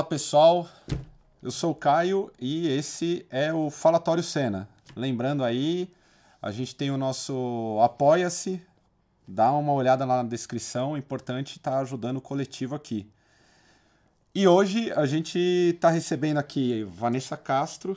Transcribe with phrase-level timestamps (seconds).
[0.00, 0.68] Fala pessoal,
[1.42, 4.66] eu sou o Caio e esse é o Falatório Cena.
[4.96, 5.92] Lembrando aí,
[6.40, 8.62] a gente tem o nosso Apoia-se,
[9.28, 13.06] dá uma olhada lá na descrição, é importante estar tá ajudando o coletivo aqui.
[14.34, 17.94] E hoje a gente está recebendo aqui Vanessa Castro,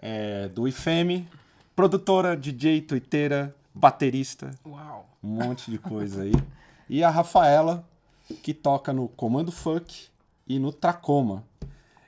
[0.00, 1.28] é, do IFEM,
[1.74, 4.52] produtora, DJ, twitteira, baterista.
[4.64, 5.04] Uau!
[5.20, 6.32] Um monte de coisa aí.
[6.88, 7.84] e a Rafaela,
[8.40, 10.06] que toca no Comando Funk
[10.48, 11.44] e no Tracoma.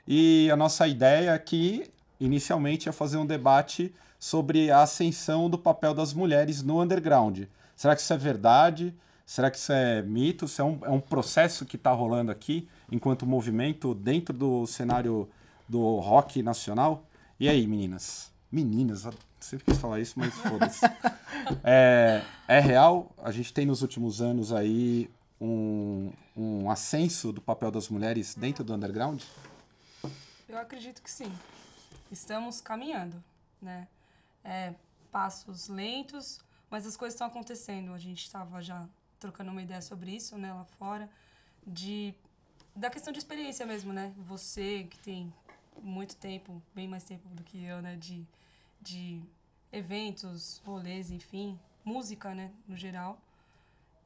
[0.07, 5.93] E a nossa ideia aqui, inicialmente, é fazer um debate sobre a ascensão do papel
[5.93, 7.43] das mulheres no underground.
[7.75, 8.93] Será que isso é verdade?
[9.25, 10.45] Será que isso é mito?
[10.45, 15.29] Isso é um, é um processo que está rolando aqui, enquanto movimento dentro do cenário
[15.67, 17.05] do rock nacional?
[17.39, 18.31] E aí, meninas?
[18.51, 19.07] Meninas,
[19.39, 20.85] sempre quis falar isso, mas foda-se.
[21.63, 23.11] é, é real?
[23.23, 28.63] A gente tem nos últimos anos aí um, um ascenso do papel das mulheres dentro
[28.63, 29.21] do underground?
[30.49, 31.31] Eu acredito que sim.
[32.11, 33.23] Estamos caminhando,
[33.61, 33.87] né?
[34.43, 34.73] É,
[35.11, 37.93] passos lentos, mas as coisas estão acontecendo.
[37.93, 38.87] A gente estava já
[39.19, 41.07] trocando uma ideia sobre isso, né, lá fora,
[41.65, 42.13] de
[42.75, 44.13] da questão de experiência mesmo, né?
[44.17, 45.31] Você que tem
[45.83, 48.25] muito tempo, bem mais tempo do que eu, né, de,
[48.81, 49.21] de
[49.71, 53.21] eventos, rolês, enfim, música, né, no geral.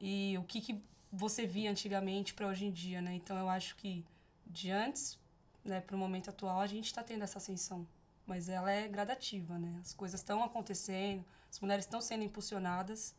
[0.00, 3.14] E o que, que você via antigamente para hoje em dia, né?
[3.14, 4.04] Então eu acho que
[4.46, 5.18] de antes,
[5.64, 7.86] né, para o momento atual, a gente está tendo essa ascensão,
[8.26, 9.78] mas ela é gradativa, né?
[9.80, 13.14] As coisas estão acontecendo, as mulheres estão sendo impulsionadas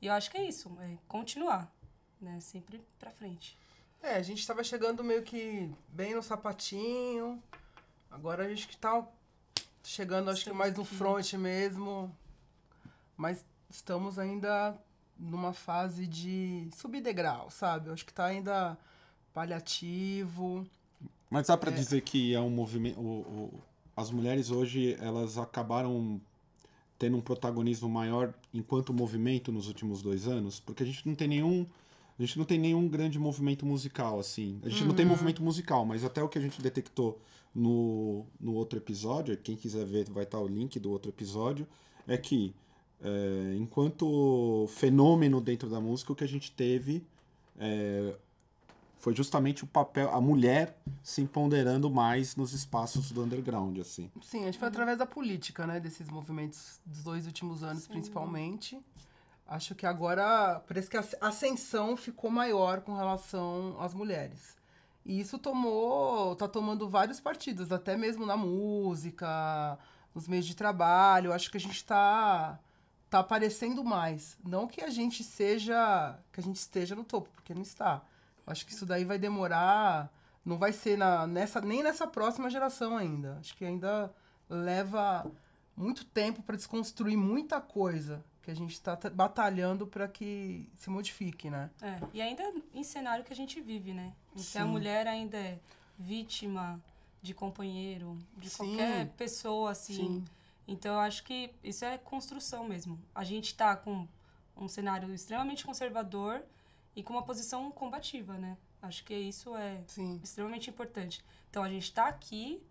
[0.00, 1.72] e eu acho que é isso, é continuar,
[2.20, 2.38] né?
[2.40, 3.58] Sempre para frente.
[4.02, 7.42] É, a gente estava chegando meio que bem no sapatinho.
[8.10, 9.06] Agora a gente que tá
[9.82, 12.14] chegando, acho estamos que mais no front mesmo.
[13.16, 14.78] Mas estamos ainda
[15.18, 17.88] numa fase de subir degrau, sabe?
[17.88, 18.76] Eu acho que tá ainda
[19.32, 20.66] paliativo.
[21.30, 21.74] Mas dá para é...
[21.74, 23.00] dizer que é um movimento.
[23.00, 23.60] O, o,
[23.96, 26.20] as mulheres hoje elas acabaram
[26.98, 31.28] tendo um protagonismo maior enquanto movimento nos últimos dois anos, porque a gente não tem
[31.28, 31.66] nenhum
[32.18, 34.58] a gente não tem nenhum grande movimento musical, assim.
[34.62, 34.88] A gente uhum.
[34.88, 35.12] não tem uhum.
[35.12, 37.20] movimento musical, mas até o que a gente detectou
[37.54, 41.66] no, no outro episódio, quem quiser ver vai estar o link do outro episódio,
[42.08, 42.54] é que
[43.02, 47.04] é, enquanto fenômeno dentro da música, o que a gente teve
[47.58, 48.14] é,
[48.98, 54.10] foi justamente o papel, a mulher se empoderando mais nos espaços do underground, assim.
[54.22, 57.90] Sim, acho que foi através da política, né, desses movimentos dos dois últimos anos, Sim.
[57.90, 58.80] principalmente.
[59.46, 64.56] Acho que agora parece que a ascensão ficou maior com relação às mulheres.
[65.04, 69.78] E isso tomou, tá tomando vários partidos, até mesmo na música,
[70.12, 71.32] nos meios de trabalho.
[71.32, 72.58] Acho que a gente está
[73.08, 74.36] tá aparecendo mais.
[74.44, 78.02] Não que a gente seja, que a gente esteja no topo, porque não está.
[78.46, 80.12] Acho que isso daí vai demorar,
[80.44, 83.38] não vai ser na, nessa, nem nessa próxima geração ainda.
[83.40, 84.12] Acho que ainda
[84.48, 85.30] leva
[85.76, 91.50] muito tempo para desconstruir muita coisa que a gente está batalhando para que se modifique,
[91.50, 91.68] né?
[91.82, 94.12] É, e ainda em cenário que a gente vive, né?
[94.36, 95.58] Em que a mulher ainda é
[95.98, 96.80] vítima
[97.20, 98.56] de companheiro, de Sim.
[98.56, 99.94] qualquer pessoa, assim.
[99.94, 100.24] Sim
[100.66, 103.00] então, eu acho que isso é construção mesmo.
[103.14, 104.08] A gente está com
[104.56, 106.42] um cenário extremamente conservador
[106.94, 108.56] e com uma posição combativa, né?
[108.82, 110.20] Acho que isso é Sim.
[110.22, 111.24] extremamente importante.
[111.48, 112.62] Então, a gente está aqui,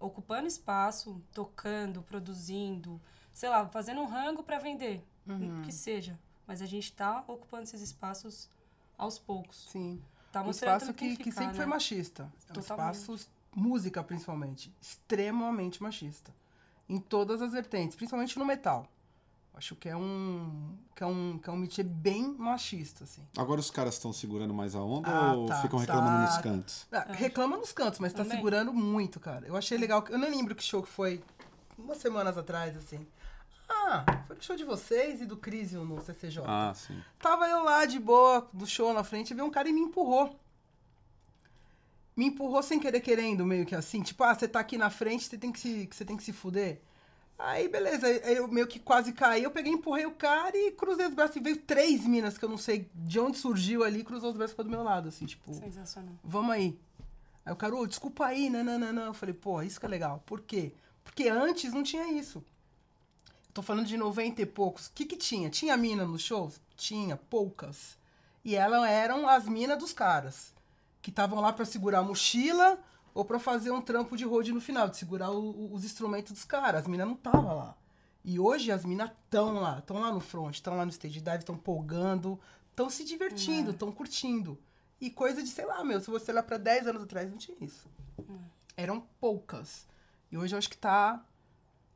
[0.00, 3.00] ocupando espaço, tocando, produzindo,
[3.32, 5.62] sei lá, fazendo um rango para vender, uhum.
[5.62, 6.18] que seja.
[6.46, 8.50] Mas a gente está ocupando esses espaços
[8.98, 9.68] aos poucos.
[9.70, 10.02] Sim.
[10.32, 11.54] Tá um espaço que, que sempre né?
[11.54, 12.30] foi machista.
[12.48, 16.34] É um espaço, música principalmente, extremamente machista
[16.88, 18.86] em todas as vertentes, principalmente no metal.
[19.56, 23.22] Acho que é um que é um que é um métier bem machista assim.
[23.36, 26.32] Agora os caras estão segurando mais a onda ah, ou tá, ficam reclamando tá.
[26.32, 26.86] nos cantos?
[26.90, 29.46] Ah, reclama nos cantos, mas está segurando muito, cara.
[29.46, 31.22] Eu achei legal, eu não lembro que show que foi
[31.78, 33.06] umas semanas atrás assim.
[33.68, 36.42] Ah, foi o show de vocês e do Crisium no CCJ.
[36.46, 37.00] Ah, sim.
[37.20, 39.80] Tava eu lá de boa, do show na frente, e veio um cara e me
[39.80, 40.36] empurrou
[42.16, 44.02] me empurrou sem querer querendo, meio que assim.
[44.02, 46.32] Tipo, ah, você tá aqui na frente, você tem que se, você tem que se
[46.32, 46.80] fuder.
[47.36, 51.14] Aí, beleza, eu meio que quase caí, eu peguei, empurrei o cara e cruzei os
[51.14, 51.36] braços.
[51.36, 54.56] E veio três minas que eu não sei de onde surgiu ali, cruzou os braços
[54.56, 55.52] do meu lado, assim, tipo...
[55.52, 56.14] Sensacional.
[56.22, 56.78] Vamos aí.
[57.44, 59.06] Aí o cara, ô, desculpa aí, não, não, não, não.
[59.06, 60.22] Eu falei, pô, isso que é legal.
[60.24, 60.72] Por quê?
[61.02, 62.42] Porque antes não tinha isso.
[63.52, 64.86] tô falando de 90 e poucos.
[64.86, 65.50] O que que tinha?
[65.50, 66.60] Tinha mina nos shows?
[66.76, 67.98] Tinha, poucas.
[68.44, 70.53] E elas eram as minas dos caras
[71.04, 72.78] que estavam lá para segurar a mochila
[73.12, 76.32] ou para fazer um trampo de road no final, de segurar o, o, os instrumentos
[76.32, 76.80] dos caras.
[76.80, 77.76] As minas não estavam lá.
[78.24, 81.38] E hoje as minas estão lá, estão lá no front, estão lá no stage dive,
[81.40, 82.40] estão polgando,
[82.70, 83.94] estão se divertindo, estão uhum.
[83.94, 84.58] curtindo.
[84.98, 87.58] E coisa de, sei lá, meu, se você olhar pra 10 anos atrás, não tinha
[87.60, 87.86] isso.
[88.74, 89.86] Eram poucas.
[90.32, 91.22] E hoje eu acho que tá.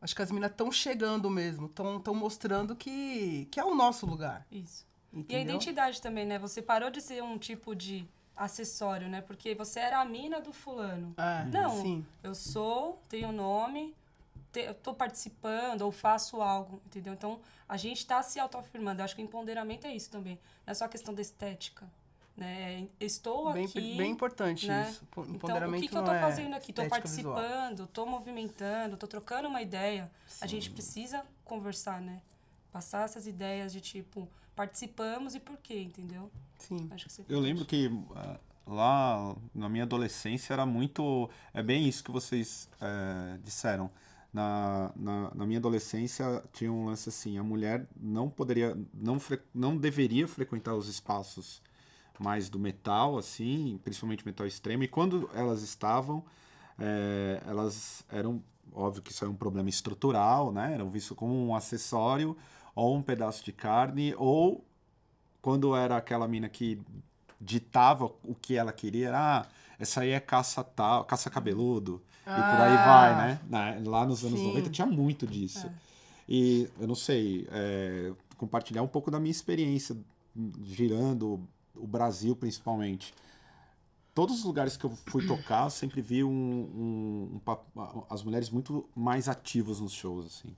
[0.03, 4.05] Acho que as minas estão chegando mesmo, estão tão mostrando que, que é o nosso
[4.05, 4.47] lugar.
[4.53, 4.87] Isso.
[5.15, 5.55] E a Entendeu?
[5.55, 6.39] identidade também, né?
[6.39, 8.07] Você parou de ser um tipo de
[8.39, 9.21] acessório, né?
[9.21, 11.15] Porque você era a mina do fulano.
[11.17, 12.07] É, Não, Sim.
[12.23, 13.95] eu sou, tenho nome,
[14.53, 17.13] te, eu tô participando ou faço algo, entendeu?
[17.13, 19.01] Então, a gente tá se autoafirmando.
[19.01, 20.39] Eu acho que empoderamento é isso também.
[20.67, 21.87] Não é só questão da estética,
[22.37, 22.87] né?
[23.01, 23.97] Estou Bem, aqui...
[23.97, 24.89] bem importante né?
[24.89, 25.05] isso.
[25.11, 26.73] Po- Então, Empoderamento o que, que eu tô é fazendo aqui?
[26.73, 26.89] Visual.
[26.89, 30.11] participando, tô movimentando, tô trocando uma ideia.
[30.41, 32.23] A gente precisa conversar, né?
[32.73, 36.31] Passar essas ideias de tipo, participamos e por quê, entendeu?
[36.59, 36.89] Sim.
[36.93, 41.29] Acho que você Eu lembro que ah, lá na minha adolescência era muito.
[41.53, 43.91] É bem isso que vocês eh, disseram.
[44.33, 49.41] Na, na, na minha adolescência tinha um lance assim: a mulher não poderia, não, fre-
[49.55, 51.63] não deveria frequentar os espaços
[52.19, 54.83] mais do metal, assim, principalmente metal extremo.
[54.83, 56.25] E quando elas estavam,
[56.79, 58.43] eh, elas eram.
[58.73, 60.75] Óbvio que isso é um problema estrutural, né?
[60.75, 62.37] Eram vistos como um acessório
[62.75, 64.65] ou um pedaço de carne, ou
[65.49, 66.79] quando era aquela mina que
[67.41, 69.47] ditava o que ela queria, era, ah,
[69.79, 72.87] essa aí é caça tal, caça cabeludo, e por aí Ah.
[72.87, 73.83] vai, né?
[73.87, 74.49] Lá nos anos Sim.
[74.49, 75.71] 90 tinha muito disso.
[76.29, 79.97] E eu não sei, é, compartilhar um pouco da minha experiência
[80.65, 81.41] girando
[81.75, 83.15] o Brasil principalmente.
[84.15, 87.41] Todos os lugares que eu fui tocar, eu sempre vi um, um-
[87.75, 90.55] um as mulheres muito mais ativas nos shows, assim.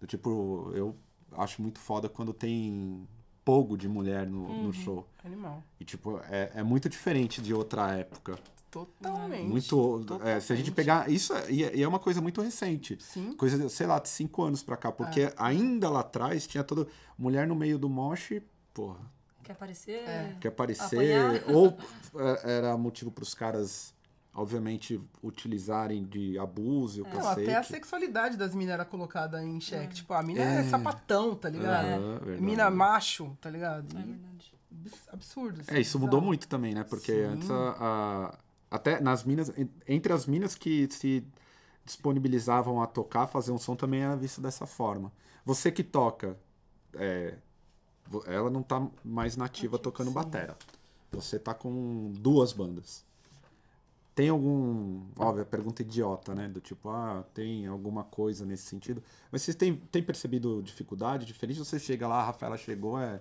[0.00, 0.96] Do tipo, eu
[1.32, 3.06] acho muito foda quando tem
[3.44, 5.06] pogo de mulher no, no show.
[5.24, 5.62] Animal.
[5.80, 8.38] E, tipo, é, é muito diferente de outra época.
[8.70, 9.48] Totalmente.
[9.48, 10.06] Muito.
[10.24, 10.72] é, se a gente totalmente.
[10.72, 11.10] pegar.
[11.10, 12.96] Isso é, e é- e é uma coisa muito recente.
[13.00, 13.32] Sim.
[13.34, 14.90] Coisa, sei lá, de cinco anos pra cá.
[14.90, 15.34] Porque É.
[15.36, 16.86] ainda lá atrás tinha toda.
[17.18, 18.42] Mulher no meio do moche,
[18.72, 19.00] porra,
[19.44, 20.08] Quer aparecer?
[20.08, 20.36] É.
[20.40, 20.84] quer aparecer.
[21.20, 21.54] Apanhar.
[21.54, 21.76] Ou
[22.44, 23.92] era motivo pros caras,
[24.34, 27.42] obviamente, utilizarem de abuso e o Não, cacete.
[27.42, 29.84] até a sexualidade das minas era colocada em xeque.
[29.84, 29.88] É.
[29.88, 30.64] Tipo, a mina é, É.
[30.64, 32.20] sapatão, tá ligado?
[32.20, 32.42] Verdade.
[32.42, 33.86] Mina macho, tá ligado?
[33.96, 34.54] É E verdade.
[34.70, 35.60] abs- absurdo.
[35.60, 36.26] assim, É, isso mudou bizarro.
[36.26, 36.82] muito também, né?
[36.84, 37.20] Porque Sim.
[37.24, 38.38] antes a, a-
[38.70, 41.22] até nas minas, en- entre as minas que se
[41.84, 45.12] disponibilizavam a tocar, fazer um som também era visto dessa forma.
[45.44, 46.38] Você que toca,
[46.94, 47.34] é,
[48.26, 50.56] ela não tá mais nativa tocando batera.
[51.10, 53.04] Você tá com duas bandas.
[54.14, 55.06] Tem algum.
[55.18, 56.48] Óbvio, é pergunta idiota, né?
[56.48, 59.02] Do tipo, ah, tem alguma coisa nesse sentido.
[59.30, 61.58] Mas vocês têm, têm percebido dificuldade, diferente?
[61.58, 63.20] Você chega lá, a Rafaela chegou, é,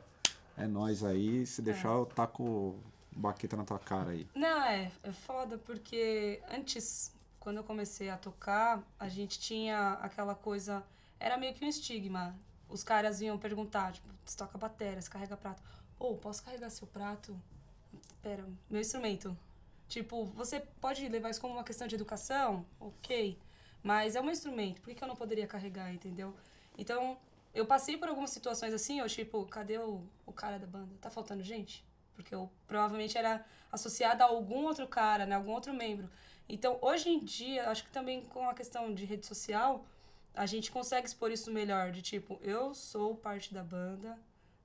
[0.58, 1.46] é nós aí.
[1.46, 2.76] Se deixar, eu taco
[3.16, 4.28] baqueta na tua cara aí.
[4.36, 10.36] Não, é, é foda porque antes, quando eu comecei a tocar, a gente tinha aquela
[10.36, 10.84] coisa.
[11.20, 12.36] Era meio que um estigma.
[12.68, 15.62] Os caras vinham perguntar, tipo, você toca bateria, você carrega prato.
[15.98, 17.38] Ou, posso carregar seu prato?
[18.22, 19.38] Pera, meu instrumento.
[19.92, 22.66] Tipo, você pode levar isso como uma questão de educação?
[22.80, 23.38] Ok.
[23.84, 26.34] Mas é um instrumento, por que eu não poderia carregar, entendeu?
[26.78, 27.18] Então,
[27.54, 30.96] eu passei por algumas situações assim, eu tipo, cadê o, o cara da banda?
[31.02, 31.84] Tá faltando gente?
[32.14, 35.36] Porque eu provavelmente era associada a algum outro cara, né?
[35.36, 36.10] Algum outro membro.
[36.48, 39.86] Então, hoje em dia, acho que também com a questão de rede social,
[40.34, 41.92] a gente consegue expor isso melhor.
[41.92, 44.18] De tipo, eu sou parte da banda,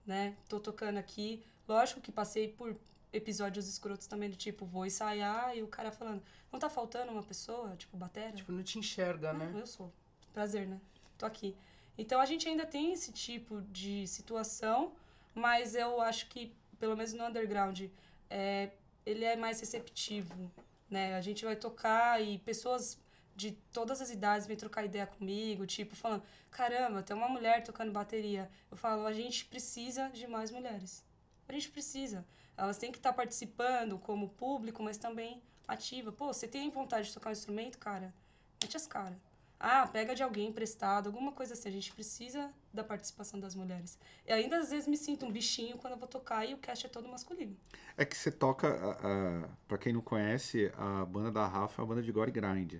[0.06, 0.36] né?
[0.48, 1.44] Tô tocando aqui.
[1.66, 2.76] Lógico que passei por
[3.16, 7.22] episódios escrotos também, do tipo, vou ensaiar e o cara falando, não tá faltando uma
[7.22, 8.32] pessoa, tipo, batera?
[8.32, 9.60] Tipo, não te enxerga, Não, né?
[9.60, 9.92] eu sou.
[10.32, 10.80] Prazer, né?
[11.18, 11.56] Tô aqui.
[11.98, 14.92] Então a gente ainda tem esse tipo de situação,
[15.34, 17.80] mas eu acho que, pelo menos no underground,
[18.28, 18.70] é,
[19.04, 20.50] ele é mais receptivo,
[20.90, 21.14] né?
[21.16, 22.98] A gente vai tocar e pessoas
[23.34, 27.92] de todas as idades vêm trocar ideia comigo, tipo, falando, caramba, tem uma mulher tocando
[27.92, 28.50] bateria.
[28.70, 31.04] Eu falo, a gente precisa de mais mulheres.
[31.48, 32.26] A gente precisa.
[32.56, 36.10] Elas têm que estar participando como público, mas também ativa.
[36.12, 38.14] Pô, você tem vontade de tocar um instrumento, cara?
[38.62, 39.16] Mete as caras.
[39.58, 41.68] Ah, pega de alguém emprestado, alguma coisa assim.
[41.68, 43.98] A gente precisa da participação das mulheres.
[44.26, 46.84] E ainda às vezes me sinto um bichinho quando eu vou tocar e o cast
[46.86, 47.56] é todo masculino.
[47.96, 51.82] É que você toca, a, a, pra quem não conhece, a banda da Rafa é
[51.82, 52.74] uma banda de gore grind.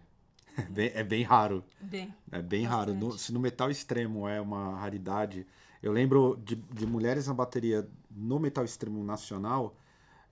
[0.57, 1.65] É bem, é bem raro.
[1.81, 2.15] Bem.
[2.31, 2.93] É bem raro.
[2.93, 3.23] No- Bastante.
[3.23, 5.47] se no metal extremo é uma raridade.
[5.83, 9.77] Eu lembro de, de mulheres na bateria no metal extremo nacional.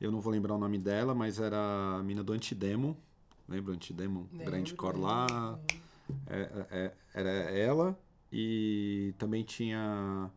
[0.00, 1.56] Eu não vou lembrar o nome dela, mas era
[1.98, 2.96] a mina do Antidemo.
[3.48, 4.28] Lembra o Antidemo?
[4.32, 5.58] Lembro, Grindcore lembro, lá.
[6.26, 7.98] É- é- era ela.
[8.32, 10.30] E também tinha.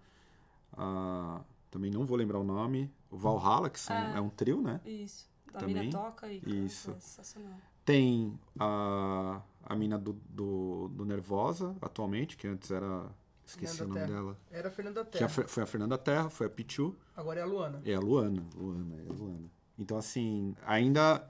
[0.73, 2.91] a- também não vou lembrar o nome.
[3.09, 4.13] O Valhalla, que são, Ah.
[4.17, 4.79] é um trio, né?
[4.85, 5.27] Isso.
[5.53, 5.75] A Também?
[5.87, 6.91] mina toca e canta, Isso.
[6.91, 7.57] é sensacional.
[7.83, 13.05] Tem a, a mina do, do, do Nervosa, atualmente, que antes era.
[13.47, 14.21] Esqueci Fernanda o nome Terra.
[14.21, 14.37] dela.
[14.51, 15.47] Era a Fernanda Que a Terra.
[15.47, 17.81] Foi a Fernanda Terra, foi a Pichu Agora é a Luana.
[17.83, 18.43] e a Luana.
[18.55, 19.49] Luana, é a Luana.
[19.79, 21.25] Então, assim, ainda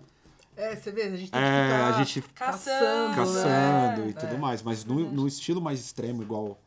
[0.56, 4.08] É, você vê, a gente tem que é, ficar a gente Caçando, caçando né?
[4.10, 4.64] e tudo É, mais.
[4.64, 5.16] Mas no, verdade.
[5.16, 6.60] no estilo mais extremo, igual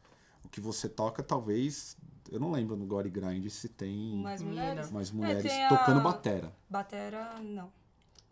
[0.44, 1.96] o que você toca, talvez.
[2.30, 4.90] Eu não lembro no Gore Grind se tem Mais mulheres?
[4.92, 6.52] mais mulheres tem a- tocando batera.
[6.68, 7.72] Batera, não.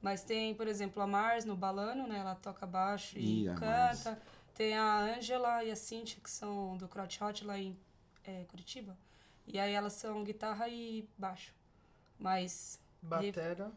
[0.00, 2.18] Mas tem, por exemplo, a Mars no Balano, né?
[2.20, 4.16] Ela toca baixo e a canta.
[4.58, 7.78] Tem a Angela e a Cintia, que são do Crotch Hot lá em
[8.24, 8.98] é, Curitiba.
[9.46, 11.54] E aí elas são guitarra e baixo.
[12.18, 13.70] Mas, batera.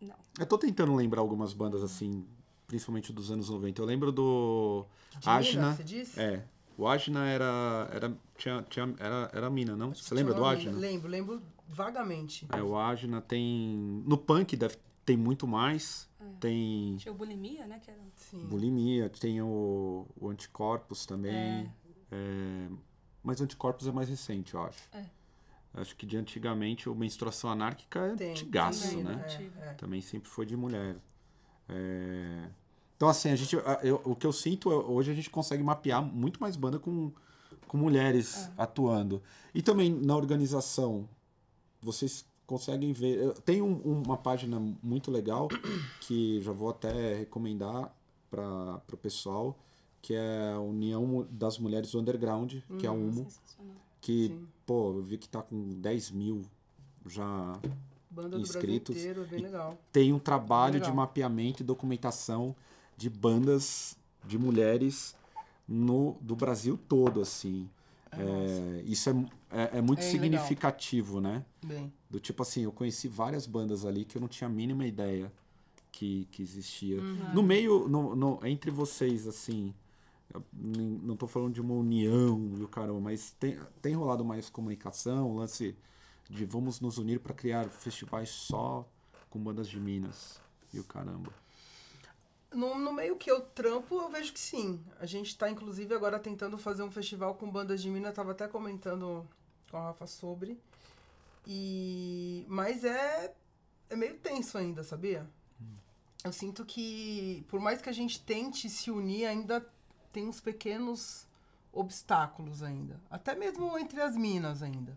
[0.00, 0.16] não.
[0.40, 2.26] Eu tô tentando lembrar algumas bandas assim,
[2.66, 3.80] principalmente dos anos 90.
[3.80, 4.86] Eu lembro do
[5.20, 5.76] De Ajna.
[5.76, 6.20] você disse?
[6.20, 6.44] É.
[6.76, 7.88] O Ajna era.
[7.92, 9.92] Era, tinha, tinha, era, era mina, não?
[9.92, 10.44] Acho Você lembra do.
[10.44, 10.76] Ajna?
[10.76, 12.44] Lembro, lembro vagamente.
[12.50, 14.02] É, o Ajna tem.
[14.04, 16.08] No punk deve, tem muito mais.
[16.40, 17.78] Tem Tinha o Bulimia, né?
[17.78, 18.00] Que era...
[18.16, 18.44] Sim.
[18.46, 21.70] bulimia, tem o, o anticorpos também.
[22.10, 22.68] É,
[23.22, 24.82] mas o anticorpos é mais recente, eu acho.
[24.92, 25.04] É.
[25.74, 29.26] Acho que de antigamente o menstruação anárquica é Tem, antigaço, também, né?
[29.58, 29.74] É, é.
[29.74, 30.96] Também sempre foi de mulher.
[31.68, 32.48] É,
[32.96, 36.00] Então, assim, a gente, eu- o que eu sinto é, hoje a gente consegue mapear
[36.02, 37.12] muito mais banda com,
[37.66, 39.20] com mulheres atuando.
[39.52, 41.08] E também na organização,
[41.82, 43.32] vocês conseguem ver.
[43.42, 45.48] Tem um- uma página muito legal
[46.00, 47.94] que já vou até recomendar
[48.30, 49.56] para o pessoal,
[50.02, 53.74] que é a União das Mulheres do Underground, que é a UMO, Sensacional.
[54.00, 54.46] que, Sim.
[54.66, 56.42] pô, eu vi que tá com 10 mil
[57.06, 57.58] já
[58.10, 58.96] Banda inscritos.
[58.96, 59.78] Inteiro, bem legal.
[59.92, 62.54] tem um trabalho de mapeamento e documentação
[62.96, 63.96] de bandas
[64.26, 65.16] de mulheres
[65.66, 67.68] no do Brasil todo, assim.
[68.18, 69.12] É, isso é,
[69.50, 70.10] é, é muito É legal.
[70.12, 71.44] significativo, né?
[71.64, 71.92] Bem.
[72.10, 75.32] Do tipo assim, eu conheci várias bandas ali que eu não tinha a mínima ideia
[75.90, 77.00] que, que existia.
[77.32, 79.74] No meio, no, no- entre vocês, assim,
[80.52, 85.34] não tô falando de uma união e o caramba, mas tem, tem rolado mais comunicação,
[85.36, 85.76] lance
[86.28, 88.88] de vamos nos unir para criar festivais só
[89.30, 90.40] com bandas de Minas
[90.72, 91.32] e o caramba.
[92.54, 94.82] No, no meio que eu trampo, eu vejo que sim.
[95.00, 98.14] A gente tá, inclusive, agora tentando fazer um festival com bandas de Minas.
[98.14, 99.26] Tava até comentando
[99.70, 100.58] com a Rafa sobre.
[101.46, 102.44] E...
[102.48, 103.34] Mas é,
[103.90, 105.28] é meio tenso ainda, sabia?
[106.24, 109.64] Eu sinto que, por mais que a gente tente se unir, ainda
[110.10, 111.26] tem uns pequenos
[111.70, 112.98] obstáculos ainda.
[113.10, 114.96] Até mesmo entre as minas ainda.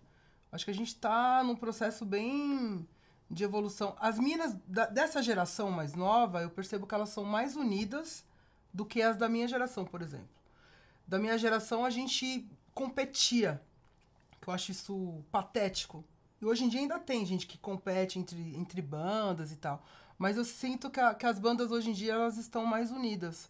[0.51, 2.87] Acho que a gente tá num processo bem
[3.29, 3.95] de evolução.
[3.99, 8.23] As minas da- dessa geração mais nova, eu percebo que elas são mais unidas
[8.73, 10.29] do que as da minha geração, por exemplo.
[11.07, 13.61] Da minha geração, a gente competia.
[14.41, 16.03] Que eu acho isso patético.
[16.41, 19.83] E hoje em dia ainda tem gente que compete entre, entre bandas e tal.
[20.17, 23.49] Mas eu sinto que, a- que as bandas hoje em dia elas estão mais unidas.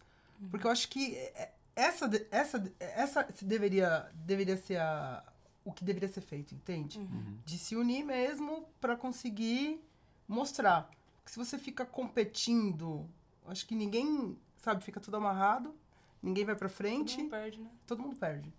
[0.50, 5.22] Porque eu acho que é- essa, de- essa, essa deveria, deveria ser a,
[5.68, 6.98] o que deveria ser feito, entende?
[7.44, 9.80] De se unir mesmo para conseguir
[10.26, 10.90] mostrar.
[11.18, 13.06] Porque se você fica competindo,
[13.46, 15.74] acho que ninguém, sabe, fica tudo amarrado,
[16.22, 17.70] ninguém vai pra Todo frente mundo perde, né?
[17.86, 18.52] todo mundo perde.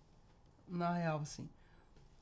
[0.68, 1.50] Na real, assim.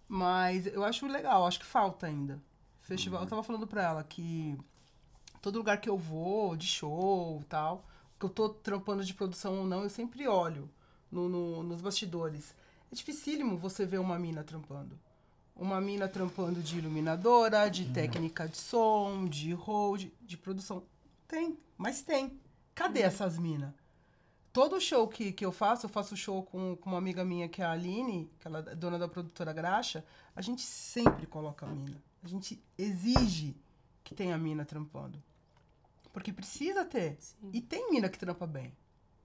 [0.08, 2.41] Mas eu acho legal, acho que falta ainda.
[2.82, 4.58] Festival, eu tava falando pra ela que
[5.41, 7.86] todo lugar que eu vou, de show e tal,
[8.17, 10.70] que eu tô trampando de produção ou não, eu sempre olho
[11.12, 12.56] no, no- nos bastidores.
[12.91, 15.00] É dificílimo você ver uma mina trampando.
[15.56, 20.84] Uma mina trampando de iluminadora, de técnica de som, de hold, de produção.
[21.27, 22.39] Tem, mas tem.
[22.75, 23.74] Cadê essas minas?
[24.53, 27.62] Todo show que, que eu faço, eu faço show com, com uma amiga minha que
[27.62, 31.70] é a Aline, que ela é dona da produtora Graxa, a gente sempre coloca a
[31.70, 32.01] mina.
[32.24, 33.56] A gente exige
[34.03, 35.22] que tenha a mina trampando.
[36.13, 37.17] Porque precisa ter.
[37.20, 37.51] Sim.
[37.53, 38.75] E tem mina que trampa bem.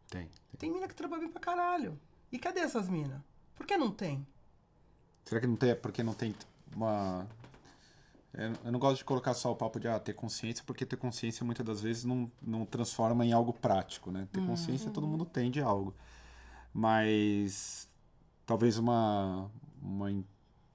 [0.08, 0.28] Tem.
[0.58, 1.98] Tem mina que trampa bem pra caralho.
[2.30, 3.20] E cadê essas minas?
[3.56, 4.26] Por que não tem?
[5.24, 5.70] Será que não tem?
[5.70, 6.34] é Porque não tem
[6.74, 7.26] uma.
[8.64, 11.44] Eu não gosto de colocar só o papo de ah, ter consciência, porque ter consciência
[11.44, 14.26] muitas das vezes não, não transforma em algo prático, né?
[14.32, 15.94] Ter consciência todo mundo tem de algo.
[16.72, 17.86] Mas
[18.46, 19.50] talvez uma,
[19.82, 20.24] uma,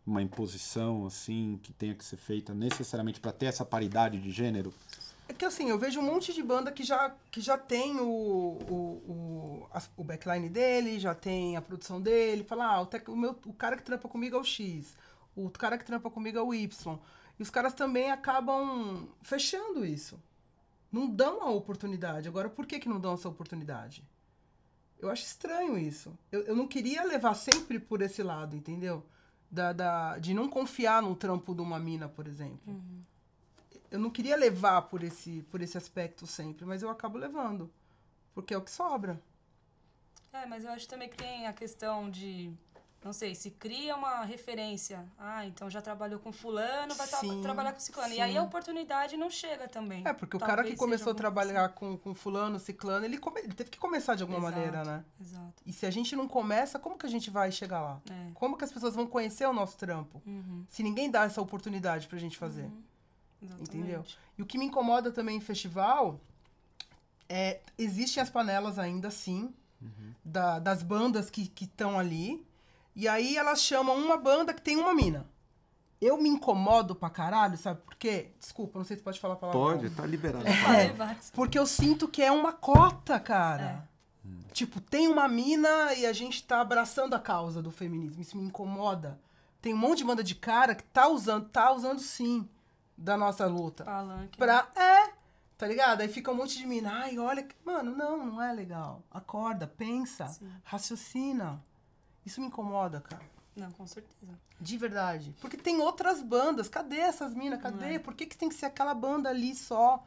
[0.06, 4.72] uma imposição assim que tenha que ser feita necessariamente para ter essa paridade de gênero.
[5.30, 8.06] É que assim, eu vejo um monte de banda que já, que já tem o,
[8.08, 8.76] o,
[9.12, 13.16] o, as- o backline dele, já tem a produção dele, fala, ah, o, tec- o,
[13.16, 14.96] meu, o cara que trampa comigo é o X,
[15.36, 16.98] o cara que trampa comigo é o Y.
[17.38, 20.20] E os caras também acabam fechando isso.
[20.92, 22.28] Não dão a oportunidade.
[22.28, 24.04] Agora, por que, que não dão essa oportunidade?
[24.98, 26.18] Eu acho estranho isso.
[26.32, 29.06] Eu, eu não queria levar sempre por esse lado, entendeu?
[29.52, 32.74] Da, da, de não confiar no trampo de uma mina, por exemplo
[33.92, 37.72] eu não queria levar por esse, por esse aspecto sempre, mas eu acabo levando.
[38.34, 39.20] Porque é o que sobra.
[40.32, 42.54] É, mas eu acho também que tem a questão de
[43.04, 45.06] não sei, se cria uma referência.
[45.18, 48.12] Ah, então já trabalhou com fulano, vai Sim, trabalhar com ciclano.
[48.12, 48.22] E sim.
[48.22, 50.06] aí a oportunidade não chega também.
[50.06, 53.40] É, porque o Talvez cara que começou a trabalhar com, com fulano, ciclano, ele, come-
[53.40, 54.56] ele teve que começar de alguma Exato.
[54.56, 55.06] maneira, né?
[55.22, 55.64] Exato.
[55.66, 58.02] E se a gente não começa, como que a gente vai chegar lá?
[58.10, 58.32] É.
[58.34, 60.22] Como que as pessoas vão conhecer o nosso trampo?
[60.26, 60.66] Uhum.
[60.68, 62.70] Se ninguém dá essa oportunidade pra gente fazer.
[63.42, 63.78] Exatamente.
[63.78, 64.04] Entendeu?
[64.38, 66.20] E o que me incomoda também em festival
[67.30, 69.54] é existem as panelas ainda sim
[70.26, 72.46] da- das bandas que estão ali.
[72.96, 75.26] E aí elas chamam uma banda que tem uma mina.
[76.02, 78.32] Eu me incomodo pra caralho, sabe por quê?
[78.40, 79.60] Desculpa, não sei se pode falar a palavra.
[79.62, 80.46] Pode, tá liberado.
[80.96, 81.30] Várias.
[81.32, 83.88] Porque eu sinto que é uma cota, cara.
[84.52, 88.22] Tipo, tem uma mina e a gente tá abraçando a causa do feminismo.
[88.22, 89.20] Isso me incomoda.
[89.62, 92.48] Tem um monte de banda de cara que tá usando, tá usando sim,
[92.98, 93.84] da nossa luta.
[93.84, 94.38] Palanque.
[94.38, 94.68] Pra.
[94.76, 95.12] É,
[95.58, 96.02] tá ligado?
[96.02, 96.92] Aí fica um monte de mina.
[96.92, 97.48] Ai, olha.
[97.64, 99.04] Mano, não, não é legal.
[99.12, 100.50] Acorda, pensa, Sim.
[100.64, 101.64] raciocina.
[102.26, 103.24] Isso me incomoda, cara.
[103.56, 104.34] Não, com certeza.
[104.60, 105.36] De verdade.
[105.40, 106.68] Porque tem outras bandas.
[106.68, 107.62] Cadê essas minas?
[107.62, 107.96] Cadê?
[107.96, 108.00] é.
[108.00, 110.04] Por que, que tem que ser aquela banda ali só?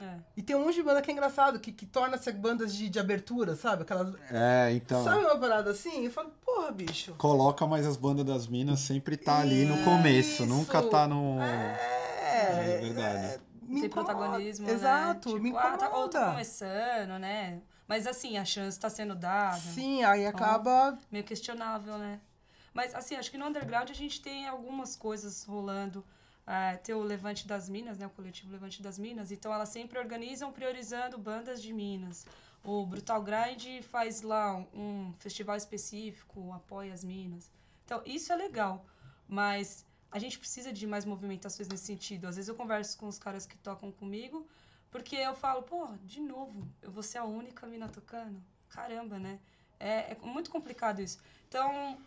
[0.00, 0.14] É.
[0.36, 3.00] E tem um monte de banda que é engraçado, que, que torna-se bandas de, de
[3.00, 3.82] abertura, sabe?
[3.82, 4.14] Aquelas.
[4.30, 5.02] É, então.
[5.02, 6.04] Sabe uma parada assim?
[6.04, 7.14] Eu falo, porra, bicho.
[7.14, 10.46] Coloca, mas as bandas das minas sempre tá ali no começo, Isso.
[10.46, 11.40] nunca tá no.
[11.42, 11.97] É.
[12.48, 13.42] É verdade.
[13.62, 14.14] me Tem incomoda.
[14.14, 15.34] protagonismo, Exato, né?
[15.34, 15.74] Tipo, me incomoda.
[15.74, 17.60] ah, tá, ou tá começando, né?
[17.86, 19.56] Mas assim, a chance tá sendo dada.
[19.56, 20.98] Sim, aí acaba.
[21.10, 22.20] meio questionável, né?
[22.74, 26.04] Mas, assim, acho que no underground a gente tem algumas coisas rolando.
[26.46, 28.06] É, tem o Levante das Minas, né?
[28.06, 29.32] O coletivo Levante das Minas.
[29.32, 32.26] Então, elas sempre organizam priorizando bandas de Minas.
[32.62, 34.66] O Brutal Grind faz lá um,
[35.08, 37.50] um festival específico, apoia as Minas.
[37.84, 38.84] Então, isso é legal.
[39.26, 42.26] Mas a gente precisa de mais movimentações nesse sentido.
[42.26, 44.46] Às vezes eu converso com os caras que tocam comigo,
[44.90, 48.42] porque eu falo, pô, de novo, eu vou ser a única mina tocando?
[48.68, 49.38] Caramba, né?
[49.78, 51.18] É, é muito complicado isso.
[51.48, 51.98] Então,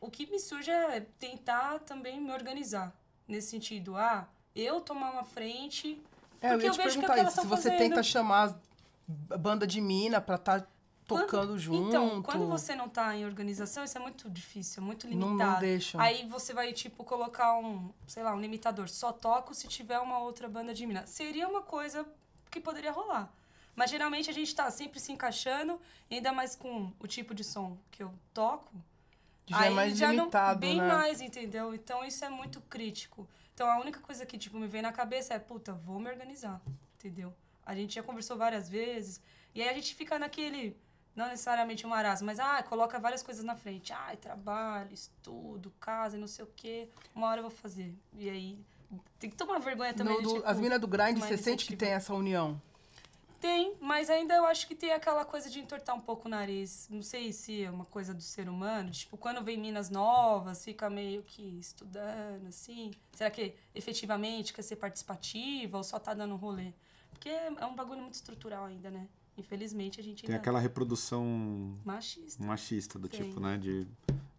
[0.00, 2.94] o que me surge é tentar também me organizar
[3.26, 3.96] nesse sentido.
[3.96, 6.00] Ah, eu tomar uma frente.
[6.40, 7.40] É, eu porque ia eu, te vejo que é perguntar isso.
[7.40, 7.78] Se você fazendo.
[7.78, 8.60] tenta chamar
[9.06, 10.66] banda de mina pra tá
[11.16, 11.88] tocando junto.
[11.88, 15.52] Então, quando você não tá em organização, isso é muito difícil, é muito Não- limitado.
[15.52, 16.00] não deixam.
[16.00, 18.88] Aí você vai, tipo, colocar um, sei lá, um limitador.
[18.88, 21.06] Só toco se tiver uma outra banda de mina.
[21.06, 22.06] Seria uma coisa
[22.50, 23.32] que poderia rolar.
[23.74, 27.78] Mas geralmente a gente tá sempre se encaixando, ainda mais com o tipo de som
[27.90, 28.72] que eu toco.
[29.46, 30.86] Já é mais não- limitado, bem né?
[30.88, 31.72] mais, entendeu?
[31.72, 33.26] Então isso é muito crítico.
[33.54, 36.60] Então a única coisa que, tipo, me vem na cabeça é, puta, vou me organizar,
[36.98, 37.32] entendeu?
[37.64, 39.20] A gente já conversou várias vezes,
[39.54, 40.76] e aí a gente fica naquele,
[41.18, 43.92] não necessariamente um marasmo, mas, ah, coloca várias coisas na frente.
[43.92, 46.88] Ah, trabalho, estudo, casa, não sei o quê.
[47.12, 47.92] Uma hora eu vou fazer.
[48.14, 48.64] E aí,
[49.18, 50.14] tem que tomar vergonha também.
[50.14, 52.62] No de, tipo, as minas do grind, você sente que tem essa união?
[53.40, 56.88] Tem, mas ainda eu acho que tem aquela coisa de entortar um pouco o nariz.
[56.88, 58.90] Não sei se é uma coisa do ser humano.
[58.90, 62.92] Tipo, quando vem minas novas, fica meio que estudando, assim.
[63.12, 66.72] Será que efetivamente quer ser participativa ou só tá dando rolê?
[67.10, 69.08] Porque é um bagulho muito estrutural ainda, né?
[69.38, 72.42] Infelizmente a gente Tem ainda aquela reprodução machista.
[72.44, 73.22] machista do Tem.
[73.22, 73.56] tipo, né?
[73.56, 73.86] De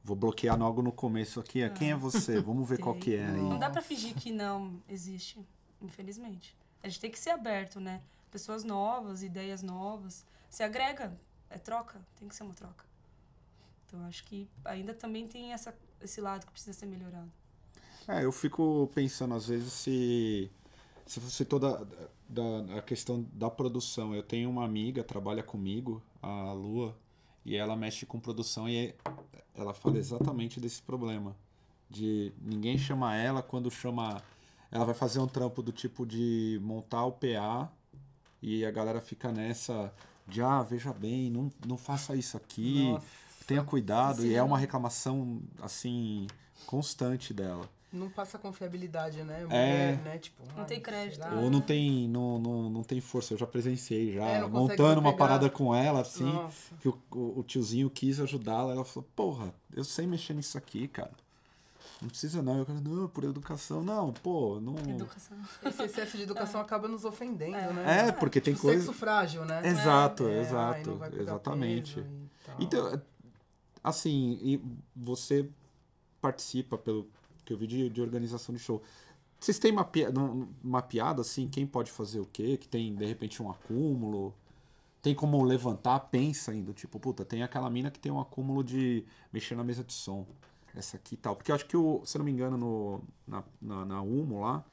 [0.03, 1.62] vou bloquear logo no começo aqui.
[1.62, 2.41] é, Quem é você?
[2.41, 3.01] Vamos ver qual Tem.
[3.03, 3.41] que é aí.
[3.41, 5.39] Não dá pra fingir que não existe,
[5.81, 6.55] infelizmente.
[6.83, 8.01] A gente tem que ser aberto, né?
[8.29, 10.25] Pessoas novas, ideias novas.
[10.49, 11.17] Se agrega,
[11.49, 12.85] é troca, tem que ser uma troca.
[13.88, 17.31] Então acho que ainda também tem essa, esse lado que precisa ser melhorado.
[18.07, 20.51] É, eu fico pensando às vezes se
[21.05, 21.88] se você toda
[22.30, 24.13] da, a questão da produção.
[24.15, 26.96] Eu tenho uma amiga trabalha comigo, a Lua,
[27.44, 28.94] e ela mexe com produção e
[29.56, 31.36] ela fala exatamente desse problema
[31.89, 34.22] de ninguém chama ela quando chama
[34.72, 37.72] ela vai fazer um trampo do tipo de montar o PA
[38.42, 39.92] e a galera fica nessa
[40.28, 43.06] de ah, veja bem, não, não faça isso aqui, Nossa.
[43.48, 44.36] tenha cuidado, e Sim.
[44.36, 46.28] é uma reclamação assim
[46.68, 47.68] constante dela.
[47.91, 49.41] Não passa confiabilidade, né?
[49.41, 49.45] É.
[49.45, 50.17] Mulher, né?
[50.19, 51.32] Tipo, Não ai, tem crédito, será?
[51.32, 51.41] né?
[51.41, 55.15] Ou não tem, não, não, não tem força, eu já presenciei já, É, montando uma
[55.15, 56.75] parada com ela, assim, Nossa.
[56.80, 60.88] que o, o, o tiozinho quis ajudá-la, ela falou, porra, eu sei mexer nisso aqui,
[60.88, 61.12] cara.
[62.02, 62.60] Não precisa não.
[62.60, 63.84] Eu falei, não, por educação.
[63.84, 64.78] Não, pô, não.
[64.89, 65.38] Educação.
[65.65, 68.08] Esse excesso de educação acaba nos ofendendo, né?
[68.08, 68.86] É, porque tem Tipo, coisa.
[68.86, 69.67] Sexo frágil, né?
[69.67, 70.99] Exato, É, exato.
[71.19, 72.02] exatamente.
[72.58, 73.02] Então,
[73.84, 74.62] assim, e
[74.95, 75.49] você
[76.21, 77.06] participa, pelo
[77.49, 78.79] que eu vi de, de organização de show.
[79.39, 82.57] Vocês têm mapeado, assim, quem pode fazer o quê?
[82.57, 84.35] Que tem, de repente, um acúmulo?
[85.01, 89.03] Tem como levantar, pensa ainda, tipo, puta, tem aquela mina que tem um acúmulo de
[89.33, 90.27] mexer na mesa de som.
[90.75, 91.35] Essa aqui e tal.
[91.35, 94.41] Porque eu acho que, o, se eu não me engano, no, na, na, na Humo
[94.41, 94.63] lá,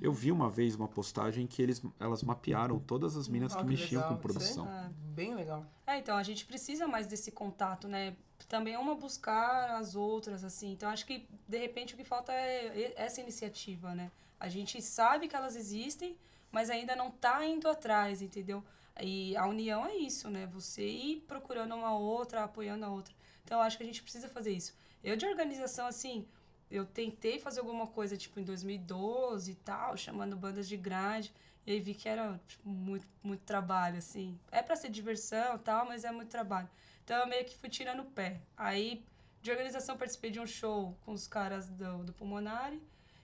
[0.00, 3.62] eu vi uma vez uma postagem que eles, elas mapearam todas as minas Ah, que
[3.64, 4.14] que mexiam legal.
[4.16, 4.64] com produção.
[4.66, 5.66] Isso aí, Bem legal.
[5.84, 8.14] É, então, a gente precisa mais desse contato, né?
[8.46, 10.72] Também é uma buscar as outras, assim.
[10.72, 14.10] Então, acho que, de repente, o que falta é essa iniciativa, né?
[14.38, 16.16] A gente sabe que elas existem,
[16.50, 18.64] mas ainda não tá indo atrás, entendeu?
[19.00, 20.46] E a união é isso, né?
[20.52, 23.14] Você ir procurando uma outra, apoiando a outra.
[23.44, 24.74] Então, acho que a gente precisa fazer isso.
[25.02, 26.26] Eu, de organização, assim,
[26.70, 31.32] eu tentei fazer alguma coisa, tipo, em 2012 e tal, chamando bandas de grade.
[31.66, 34.38] E aí vi que era tipo, muito, muito trabalho, assim.
[34.50, 36.68] É para ser diversão tal, mas é muito trabalho.
[37.10, 38.40] Então eu meio que fui tirando o pé.
[38.56, 39.04] Aí,
[39.42, 42.80] de organização, participei de um show com os caras do, do Pulmonari.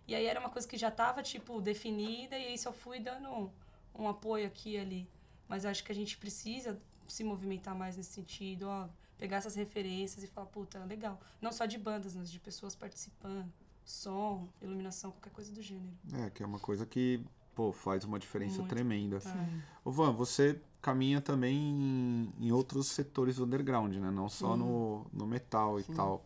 [0.09, 2.37] E aí era uma coisa que já tava, tipo, definida.
[2.37, 3.49] E aí só fui dando um,
[3.95, 5.09] um apoio aqui e ali.
[5.47, 8.89] Mas acho que a gente precisa se movimentar mais nesse sentido, ó.
[9.17, 11.21] Pegar essas referências e falar, puta, legal.
[11.41, 13.53] Não só de bandas, mas de pessoas participando.
[13.85, 15.97] Som, iluminação, qualquer coisa do gênero.
[16.13, 18.69] É, que é uma coisa que pô, faz uma diferença Muito.
[18.69, 19.21] tremenda.
[19.21, 19.63] Sim.
[19.85, 24.11] Ô Van, você caminha também em, em outros setores do underground, né?
[24.11, 26.25] Não só no, no metal e tal.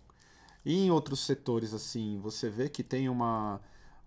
[0.65, 3.61] E em outros setores, assim, você vê que tem uma.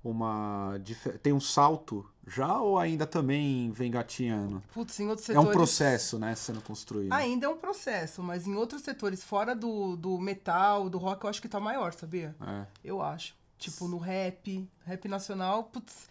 [0.03, 0.79] uma
[1.21, 4.63] tem um salto já ou ainda também vem gatinhando?
[4.73, 5.49] Putz, em outros É setores...
[5.49, 7.11] um processo, né, sendo construído.
[7.11, 11.29] Ainda é um processo, mas em outros setores, fora do, do metal, do rock, eu
[11.29, 12.35] acho que tá maior, sabia?
[12.41, 12.65] É.
[12.83, 13.35] Eu acho.
[13.57, 16.07] Tipo, no rap, rap nacional, putz,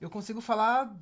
[0.00, 0.92] eu consigo falar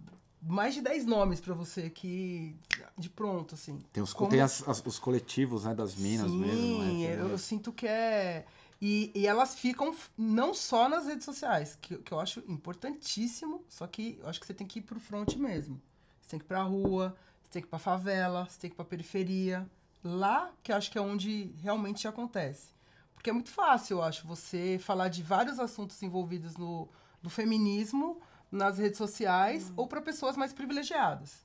[0.43, 2.57] mais de 10 nomes pra você que.
[2.97, 3.79] de pronto, assim.
[3.93, 6.83] Tem, os, Como- tem as- as- os coletivos, né, das minas Sim, mesmo.
[6.83, 8.45] né, eu, eu sinto que é.
[8.83, 13.87] E, e elas ficam não só nas redes sociais, que, que eu acho importantíssimo, só
[13.87, 15.81] que eu acho que você tem que ir pro front mesmo.
[16.21, 18.75] Você tem que ir pra rua, você tem que ir pra favela, você tem que
[18.75, 19.69] ir pra periferia.
[20.03, 22.69] Lá que eu acho que é onde realmente acontece.
[23.15, 26.89] Porque é muito fácil, eu acho, você falar de vários assuntos envolvidos no,
[27.23, 28.19] no feminismo
[28.51, 31.45] nas redes sociais ou para pessoas mais privilegiadas.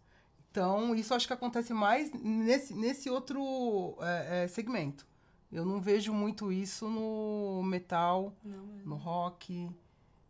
[0.52, 5.06] Então, isso acho que acontece mais nesse, nesse outro é, é, segmento.
[5.52, 9.70] Eu não vejo muito isso no metal, Não, no rock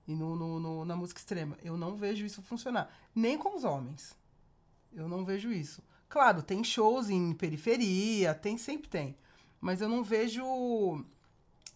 [0.08, 1.58] e no, no- no- na música extrema.
[1.64, 2.92] Eu não vejo isso funcionar.
[3.14, 4.16] Nem com os homens.
[4.94, 5.82] Eu não vejo isso.
[6.10, 9.16] Claro, tem shows em periferia, tem, sempre tem.
[9.62, 11.04] Mas eu não vejo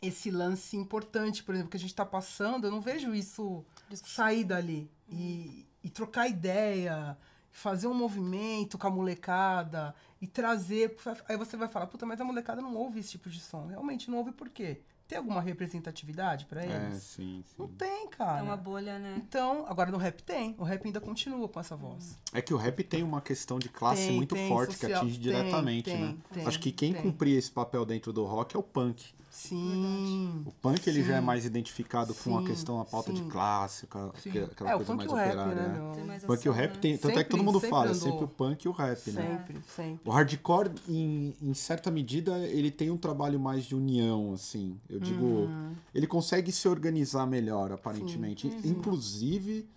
[0.02, 3.66] esse lance importante, por exemplo, que a gente está passando, eu não vejo isso
[3.98, 7.18] sair dali e, e trocar ideia,
[7.52, 10.96] fazer um movimento com a molecada e trazer.
[11.28, 13.68] Aí você vai falar, puta, mas a molecada não ouve esse tipo de som.
[13.68, 14.82] Realmente não ouve por quê?
[15.08, 17.02] Tem alguma representatividade pra É, eles?
[17.02, 17.74] sim, Não sim.
[17.74, 18.42] tem, cara.
[18.42, 19.16] É uma bolha, né?
[19.18, 20.54] Então, agora no rap tem.
[20.60, 22.16] O rap ainda continua com essa voz.
[22.32, 25.02] É que o rap tem uma questão de classe Tem, muito tem, forte que social-
[25.02, 26.18] atinge tem, diretamente, tem, né?
[26.32, 27.02] tem, Acho que quem tem.
[27.02, 29.12] cumpria esse papel dentro do rock é o punk.
[29.32, 30.44] Sim.
[30.46, 31.26] O punk ele já é Sim.
[31.26, 33.30] mais identificado com a Sim, questão da pauta de sim.
[33.30, 34.30] classe, aquela, Sim.
[34.44, 35.68] aquela é, o coisa punk mais e o rap, operária, né?
[35.98, 36.04] né?
[36.06, 36.80] mais Punk e o rap né?
[36.82, 36.98] tem.
[36.98, 38.02] Tanto é que Sempre- todo mundo sempre fala, é andou.
[38.02, 39.22] sempre o punk e o rap, né?
[39.38, 40.10] Sempre, sempre.
[40.10, 44.80] O hardcore, em, em certa medida, ele tem um trabalho mais de união, assim.
[44.90, 45.74] Eu digo, Uhum.
[45.94, 48.48] ele consegue se organizar melhor, aparentemente.
[48.66, 49.68] Inclusive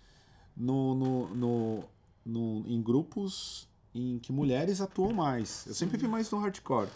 [0.57, 1.83] no, no, no,
[2.25, 5.65] no- em grupos em que mulheres atuam mais.
[5.67, 6.89] Eu sempre vi mais no hardcore.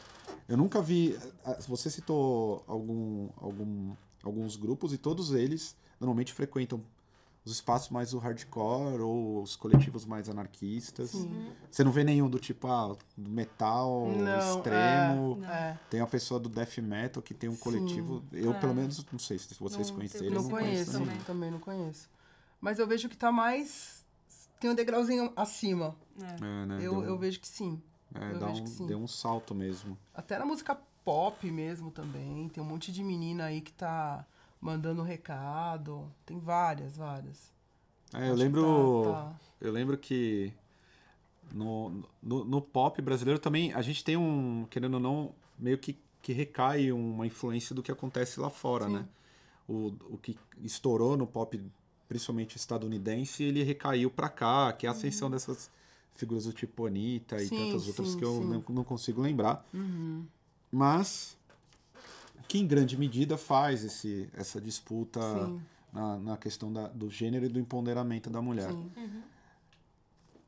[0.47, 1.17] Eu nunca vi.
[1.45, 6.81] ah, Você citou algum, algum, alguns grupos e todos eles normalmente frequentam
[7.43, 11.13] os espaços mais do hardcore ou os coletivos mais anarquistas.
[11.71, 15.43] Você não vê nenhum do tipo, ah, do metal Não, extremo.
[15.45, 15.77] É.
[15.89, 18.21] Tem a pessoa do death metal que tem um coletivo.
[18.33, 18.59] Eu, É.
[18.59, 20.25] pelo menos, não sei se vocês Não, conheceram.
[20.25, 21.17] eu eu Não não conheço, conheço também.
[21.25, 21.51] também.
[21.51, 22.09] não conheço.
[22.59, 24.05] Mas eu vejo que tá mais.
[24.59, 25.95] Tem um degrauzinho acima.
[26.21, 26.43] É.
[26.43, 26.79] É, né?
[26.81, 27.81] Eu, eu vejo que sim.
[28.21, 29.97] É, eu dá um, deu um salto mesmo.
[30.13, 32.49] Até na música pop mesmo também.
[32.49, 34.25] Tem um monte de menina aí que tá
[34.59, 36.11] mandando recado.
[36.25, 37.51] Tem várias, várias.
[38.13, 39.03] É, eu lembro.
[39.05, 39.35] tá- tá.
[39.59, 40.53] Eu lembro que
[41.51, 45.97] no, no, no pop brasileiro também a gente tem um, querendo ou não, meio que,
[46.21, 48.93] que recai uma influência do que acontece lá fora, Sim.
[48.93, 49.05] né?
[49.67, 51.61] O, o que estourou no pop,
[52.07, 55.69] principalmente estadunidense, ele recaiu pra cá, que é a ascensão dessas
[56.17, 57.47] figuras do tipo Anitta e Uhum.
[57.47, 59.65] Sim, tantas outras sim, que eu não, não consigo lembrar.
[59.73, 60.25] Uhum.
[60.71, 61.37] Mas
[62.47, 65.19] que em grande medida faz esse, essa disputa
[65.91, 68.71] na, na questão da, do gênero e do empoderamento da mulher.
[68.71, 69.23] sim.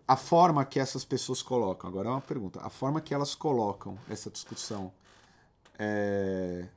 [0.07, 3.95] A forma que essas pessoas colocam, agora é uma pergunta, a forma que elas colocam
[4.09, 4.91] essa discussão
[5.77, 6.67] é,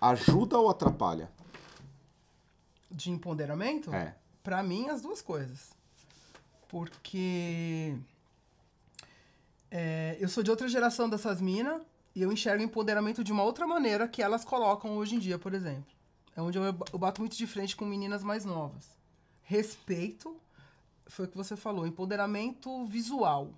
[0.00, 1.30] ajuda ou atrapalha?
[2.90, 3.94] De empoderamento?
[3.94, 4.16] É.
[4.42, 5.70] Pra mim, as duas coisas.
[6.68, 7.96] Porque
[9.70, 11.82] é, eu sou de outra geração dessas minas
[12.14, 15.54] e eu enxergo empoderamento de uma outra maneira que elas colocam hoje em dia, por
[15.54, 15.90] exemplo.
[16.36, 18.96] É onde eu, eu bato muito de frente com meninas mais novas.
[19.42, 20.36] Respeito,
[21.06, 23.52] foi o que você falou, empoderamento visual.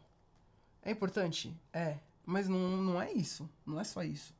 [0.82, 1.54] É importante?
[1.72, 1.98] É.
[2.24, 3.48] Mas não, não é isso.
[3.66, 4.34] Não é só isso.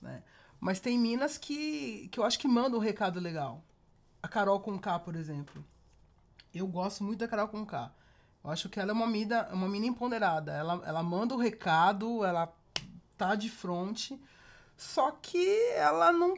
[0.00, 0.22] Né?
[0.60, 3.62] Mas tem minas que, que eu acho que mandam um recado legal.
[4.22, 5.64] A Carol com K, por exemplo.
[6.54, 7.92] Eu gosto muito da Carol com K.
[8.44, 10.52] Eu acho que ela é uma mina, uma mina empoderada.
[10.52, 12.52] Ela, ela manda o recado, ela
[13.16, 14.20] tá de frente.
[14.76, 16.34] Só que ela não,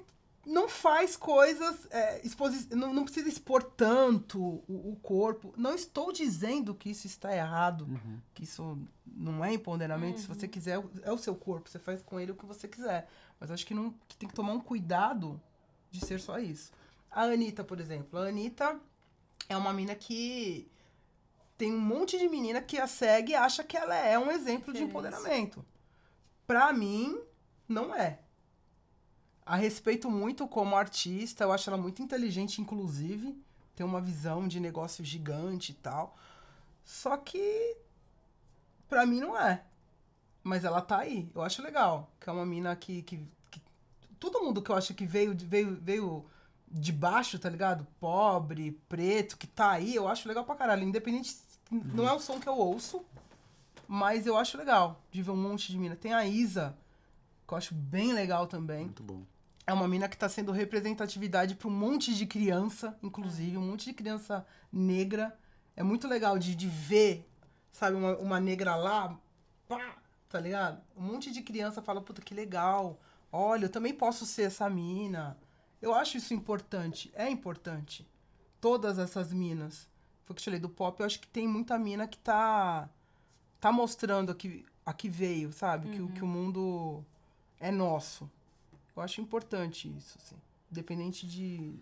[0.46, 1.86] não faz coisas.
[1.90, 5.54] É, exposi não, não precisa expor tanto o, o, corpo.
[5.56, 8.20] Não estou dizendo que isso está errado, uhum.
[8.34, 10.16] que isso não é empoderamento.
[10.16, 10.22] Uhum.
[10.22, 10.52] Se você uhum.
[10.52, 13.08] quiser, é o seu corpo, você faz com ele o que você quiser.
[13.40, 15.40] Mas acho que, não, que tem que tomar um cuidado
[15.90, 16.70] de ser só isso.
[17.10, 18.18] A Anitta, por exemplo.
[18.18, 18.78] A Anitta
[19.48, 20.70] é uma mina que
[21.56, 24.72] tem um monte de menina que a segue e acha que ela é um exemplo
[24.72, 25.64] de empoderamento.
[26.46, 27.18] Pra mim,
[27.68, 28.18] não é.
[29.46, 33.38] A respeito muito como artista, eu acho ela muito inteligente, inclusive.
[33.76, 36.16] Tem uma visão de negócio gigante e tal.
[36.84, 37.76] Só que,
[38.88, 39.64] pra mim, não é.
[40.42, 41.30] Mas ela tá aí.
[41.34, 42.10] Eu acho legal.
[42.20, 43.60] Que é uma mina que, que, que
[44.18, 46.26] todo mundo que eu acho que veio, veio, veio
[46.74, 47.86] de baixo, tá ligado?
[48.00, 50.82] Pobre, preto, que tá aí, eu acho legal pra caralho.
[50.82, 51.36] Independente,
[51.70, 51.80] uhum.
[51.94, 53.04] não é o som que eu ouço,
[53.86, 55.94] mas eu acho legal de ver um monte de mina.
[55.94, 56.76] Tem a Isa,
[57.46, 58.86] que eu acho bem legal também.
[58.86, 59.22] Muito bom.
[59.66, 63.84] É uma mina que tá sendo representatividade pra um monte de criança, inclusive, um monte
[63.86, 65.38] de criança negra.
[65.76, 67.26] É muito legal de, de ver,
[67.70, 69.16] sabe, uma, uma negra lá,
[69.68, 69.96] pá,
[70.28, 70.82] tá ligado?
[70.96, 72.98] Um monte de criança fala, puta, que legal.
[73.30, 75.38] Olha, eu também posso ser essa mina
[75.84, 77.12] eu acho isso importante.
[77.14, 78.06] É importante.
[78.60, 79.86] Todas essas minas.
[80.24, 80.98] Foi o que eu falei do pop.
[80.98, 82.88] Eu acho que tem muita mina que tá,
[83.60, 85.86] tá mostrando a que, a que veio, sabe?
[85.88, 86.06] Uhum.
[86.08, 87.04] Que, que o mundo
[87.60, 88.30] é nosso.
[88.96, 90.36] Eu acho importante isso, assim.
[90.72, 91.74] Independente de,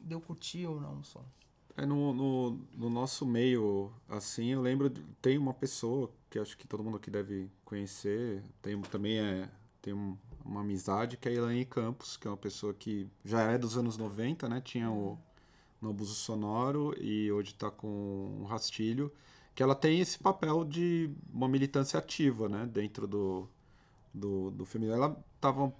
[0.00, 1.24] de eu curtir ou não o som.
[1.78, 6.56] É, no, no, no, nosso meio, assim, eu lembro, de, tem uma pessoa que acho
[6.56, 9.48] que todo mundo aqui deve conhecer, tem, também é,
[9.82, 13.42] tem um, uma amizade, que é a Elaine Campos, que é uma pessoa que já
[13.42, 14.60] é dos anos 90, né?
[14.60, 15.18] Tinha o
[15.80, 19.12] no abuso sonoro e hoje está com o rastilho,
[19.54, 22.66] que ela tem esse papel de uma militância ativa, né?
[22.66, 23.48] Dentro do,
[24.12, 24.66] do, do.
[24.90, 25.72] Ela estava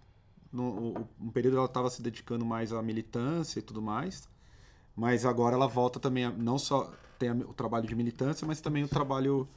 [0.52, 4.28] um período ela estava se dedicando mais à militância e tudo mais,
[4.94, 8.84] mas agora ela volta também a, não só tem o trabalho de militância, mas também
[8.84, 9.48] o trabalho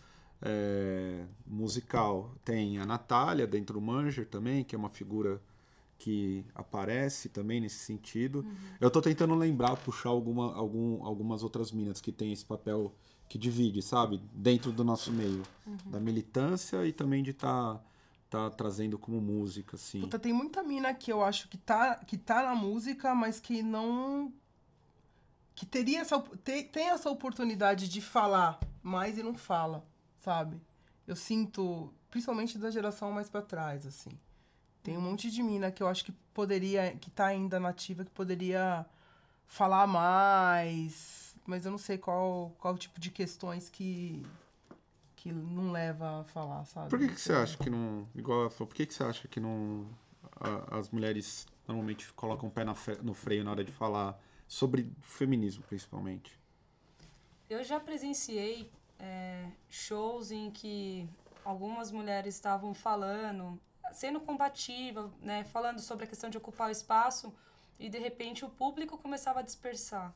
[0.41, 2.33] é, musical.
[2.43, 5.41] Tem a Natália dentro do Manger também, que é uma figura
[5.97, 8.39] que aparece também nesse sentido.
[8.39, 8.55] Uhum.
[8.79, 12.93] Eu estou tentando lembrar, puxar alguma, algum, algumas outras minas que tem esse papel
[13.27, 14.21] que divide, sabe?
[14.33, 15.43] Dentro do nosso meio.
[15.67, 15.91] Uhum.
[15.91, 17.75] Da militância e também de estar
[18.29, 19.99] tá, tá trazendo como música, assim.
[19.99, 23.61] Puta, tem muita mina que eu acho que tá, que tá na música, mas que
[23.61, 24.33] não...
[25.53, 29.85] Que teria essa, tem, tem essa oportunidade de falar mais e não fala
[30.29, 30.61] sabe?
[31.07, 34.11] Eu sinto, principalmente da geração mais para trás, assim.
[34.83, 38.11] Tem um monte de mina que eu acho que poderia, que tá ainda nativa, que
[38.11, 38.85] poderia
[39.47, 44.23] falar mais, mas eu não sei qual, qual tipo de questões que
[45.15, 46.89] que não leva a falar, sabe?
[46.89, 49.27] Por que, que você acha que não, igual ela falou, por que, que você acha
[49.27, 49.85] que não
[50.39, 54.89] a, as mulheres normalmente colocam o pé na, no freio na hora de falar sobre
[55.01, 56.39] feminismo, principalmente?
[57.49, 61.09] Eu já presenciei é, shows em que
[61.43, 63.59] algumas mulheres estavam falando,
[63.91, 67.33] sendo combativa, né, falando sobre a questão de ocupar o espaço,
[67.79, 70.13] e de repente o público começava a dispersar,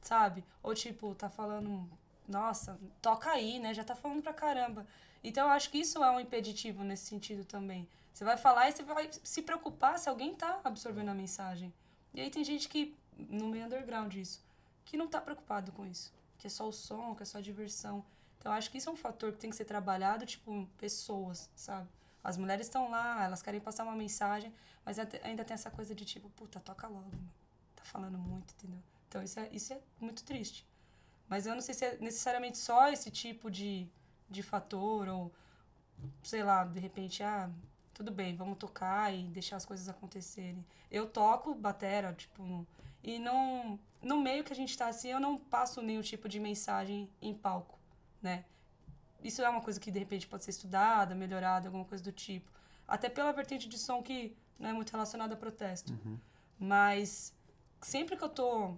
[0.00, 0.44] sabe?
[0.62, 1.88] Ou tipo, tá falando,
[2.26, 3.72] nossa, toca aí, né?
[3.72, 4.86] Já tá falando pra caramba.
[5.22, 7.88] Então eu acho que isso é um impeditivo nesse sentido também.
[8.12, 11.72] Você vai falar e você vai se preocupar se alguém tá absorvendo a mensagem.
[12.12, 14.42] E aí tem gente que, no meio underground isso,
[14.84, 16.12] que não tá preocupado com isso.
[16.38, 18.04] Que é só o som, que é só a diversão.
[18.44, 21.88] Então, acho que isso é um fator que tem que ser trabalhado, tipo, pessoas, sabe?
[22.22, 24.52] As mulheres estão lá, elas querem passar uma mensagem,
[24.84, 27.10] mas ainda tem essa coisa de tipo, puta, toca logo,
[27.74, 28.82] tá falando muito, entendeu?
[29.08, 30.66] Então, isso é, isso é muito triste.
[31.26, 33.88] Mas eu não sei se é necessariamente só esse tipo de,
[34.28, 35.32] de fator, ou
[36.22, 37.48] sei lá, de repente, ah,
[37.94, 40.62] tudo bem, vamos tocar e deixar as coisas acontecerem.
[40.90, 42.66] Eu toco batera, tipo,
[43.02, 46.38] e não, no meio que a gente tá assim, eu não passo nenhum tipo de
[46.38, 47.82] mensagem em palco
[48.24, 48.44] né?
[49.22, 52.50] Isso é uma coisa que de repente pode ser estudada, melhorada, alguma coisa do tipo.
[52.88, 55.92] Até pela vertente de som que não é muito relacionada a protesto.
[55.92, 56.18] Uhum.
[56.58, 57.32] Mas
[57.80, 58.74] sempre que eu tô,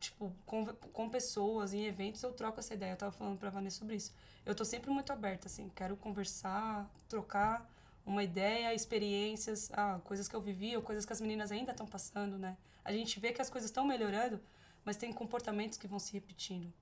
[0.00, 2.92] tipo, com, com pessoas, em eventos, eu troco essa ideia.
[2.92, 4.12] Eu tava falando pra Vanessa sobre isso.
[4.44, 5.70] Eu tô sempre muito aberta, assim.
[5.74, 7.70] Quero conversar, trocar
[8.04, 11.86] uma ideia, experiências, ah, coisas que eu vivi ou coisas que as meninas ainda estão
[11.86, 12.56] passando, né?
[12.84, 14.40] A gente vê que as coisas estão melhorando,
[14.84, 16.72] mas tem comportamentos que vão se repetindo.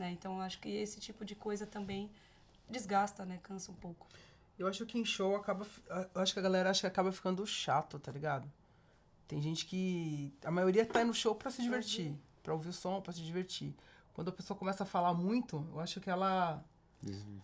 [0.00, 0.10] Né?
[0.12, 2.10] Então, acho que esse tipo de coisa também
[2.70, 3.38] desgasta, né?
[3.42, 4.06] Cansa um pouco.
[4.58, 5.66] Eu acho que em show acaba.
[6.14, 8.50] Eu acho que a galera acha que acaba ficando chato, tá ligado?
[9.28, 10.32] Tem gente que.
[10.42, 12.14] A maioria tá no show pra se divertir.
[12.42, 13.74] Pra ouvir o som, pra se divertir.
[14.14, 16.64] Quando a pessoa começa a falar muito, eu acho que ela.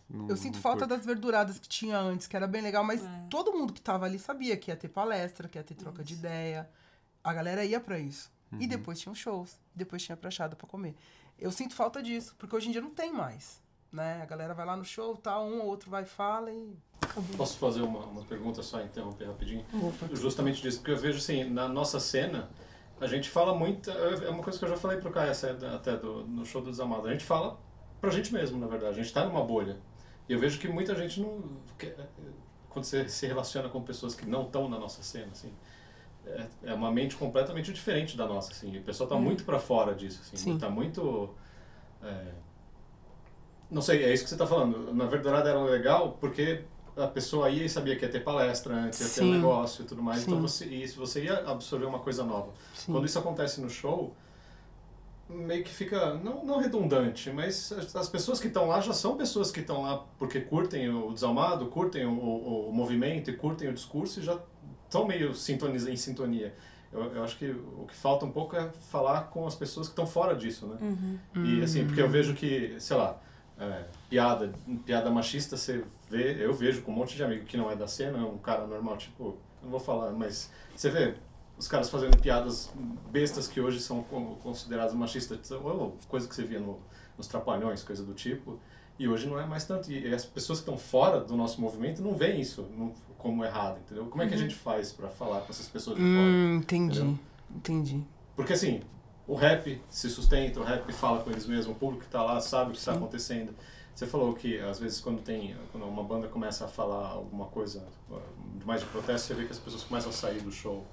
[0.09, 0.97] Não- Eu sinto falta curto.
[0.97, 3.27] das verduradas que tinha antes, que era bem legal, mas É.
[3.31, 6.15] todo mundo que tava ali sabia que ia ter palestra, que ia ter troca de
[6.15, 6.69] ideia.
[7.23, 8.31] A galera ia pra isso.
[8.53, 8.61] Uhum.
[8.63, 10.95] E depois tinham shows, depois tinha prachada pra comer.
[11.39, 13.61] Eu sinto falta disso, porque hoje em dia não tem mais.
[13.93, 14.21] Né?
[14.23, 16.77] A galera vai lá no show, tá, um ou outro vai e fala e.
[17.37, 19.65] Posso fazer uma, uma pergunta só, interromper rapidinho?
[19.73, 20.15] Opa.
[20.15, 22.51] Justamente disso, porque eu vejo assim, na nossa cena,
[23.01, 23.91] a gente fala muito.
[23.91, 25.33] É uma coisa que eu já falei pro Caio
[25.75, 27.07] até do, no show do Desamado.
[27.07, 27.59] A gente fala
[28.01, 28.99] pra gente mesmo, na verdade.
[28.99, 29.79] A gente tá numa bolha.
[30.29, 31.43] E eu vejo que muita gente não.
[32.69, 35.53] Quando você se relaciona com pessoas que não estão na nossa cena, assim.
[36.27, 38.77] É, é uma mente completamente diferente da nossa, assim.
[38.77, 40.37] O pessoal tá muito pra fora disso, assim.
[40.37, 40.59] Sim.
[40.59, 41.31] Tá muito.
[42.03, 42.33] é,
[43.71, 44.93] não sei, é isso que você tá falando.
[44.93, 46.65] Na verdade era legal porque
[46.97, 49.37] a pessoa ia e sabia que ia ter palestra antes, ia ter um Sim.
[49.37, 50.23] negócio e tudo mais.
[50.23, 50.41] Então Sim.
[50.41, 52.53] você, e você ia absorver uma coisa nova.
[52.75, 52.93] Sim.
[52.93, 54.15] Quando isso acontece no show,
[55.29, 59.17] meio que fica, não, não redundante, mas as, as pessoas que estão lá já são
[59.17, 63.69] pessoas que estão lá porque curtem o desalmado, curtem o, o, o movimento e curtem
[63.69, 64.39] o discurso e já
[64.87, 66.55] estão meio sintoniza, em sintonia.
[66.93, 69.93] Eu, eu acho que o que falta um pouco é falar com as pessoas que
[69.93, 70.79] estão fora disso, né?
[71.45, 73.21] E assim, porque eu vejo que, sei lá,
[73.59, 74.53] é, piada,
[74.85, 77.87] piada machista você vê, eu vejo com um monte de amigo que não é da
[77.89, 81.15] cena, é um cara normal, tipo, não vou falar, mas você vê
[81.59, 82.71] os caras fazendo piadas
[83.11, 84.03] bestas que hoje são
[84.43, 86.79] consideradas machistas, ou coisa que você via no,
[87.17, 88.59] nos trapalhões, coisa do tipo,
[88.99, 89.91] e hoje não é mais tanto.
[89.91, 93.79] E as pessoas que estão fora do nosso movimento não veem isso não- como errado,
[93.85, 94.07] entendeu?
[94.07, 96.15] Como é que a gente faz pra falar com essas pessoas de fora?
[96.15, 96.99] Hum, entendi.
[97.01, 97.19] Entendeu?
[97.55, 98.05] Entendi.
[98.35, 98.83] Porque assim,
[99.27, 102.41] o rap se sustenta, o rap fala com eles mesmos, o público que tá lá
[102.41, 103.55] sabe o que está acontecendo.
[103.95, 107.83] Você falou que às vezes quando tem, quando uma banda começa a falar alguma coisa
[108.11, 108.21] uh,
[108.67, 110.87] mais de protesto, você vê que as pessoas começam a sair do show.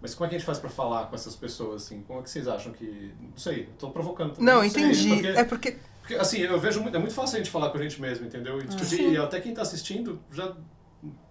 [0.00, 2.02] Mas como é que a gente faz pra falar com essas pessoas assim?
[2.06, 4.46] Como é que vocês acham que, não sei, tô provocando também.
[4.54, 5.08] Não, sei, entendi.
[5.08, 5.76] porque- É porque.
[6.00, 8.26] porque, assim, eu vejo muito, é muito fácil a gente falar com a gente mesmo,
[8.26, 8.58] entendeu?
[8.60, 9.12] E discutir, Sim.
[9.12, 10.54] e até quem tá assistindo já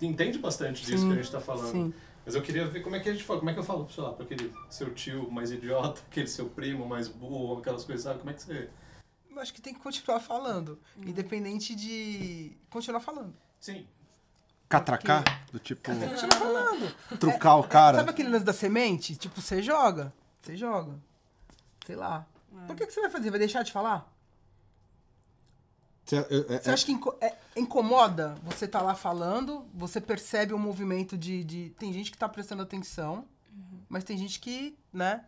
[0.02, 1.72] entende bastante disso Sim, que a gente tá falando.
[1.72, 1.94] Sim.
[2.26, 3.88] Mas eu queria ver como é que a gente fala, como é que eu falo,
[3.90, 8.04] sei lá, pra aquele seu tio mais idiota, aquele seu primo mais burro, aquelas coisas,
[8.04, 8.20] sabe?
[8.20, 8.70] Como é que você.
[9.30, 10.80] Eu acho que tem que continuar falando.
[10.98, 12.58] Independente de.
[12.70, 13.34] Continuar falando.
[13.60, 13.86] Sim.
[14.68, 16.96] Catracar, do tipo, Continuar falando.
[17.20, 17.98] trucar o cara.
[17.98, 19.16] Sabe aquele lance da semente?
[19.16, 20.12] Tipo, você joga.
[20.42, 21.00] Você joga.
[21.86, 22.26] Sei lá.
[22.64, 22.66] É.
[22.66, 23.30] Por que, que você vai fazer?
[23.30, 24.12] Vai deixar de falar?
[26.12, 30.60] É- é- Você acha que inco- é- incomoda você tá lá falando, você percebe o
[30.60, 33.26] movimento de, de- Tem gente que tá prestando atenção,
[33.90, 35.24] mas tem gente que, né,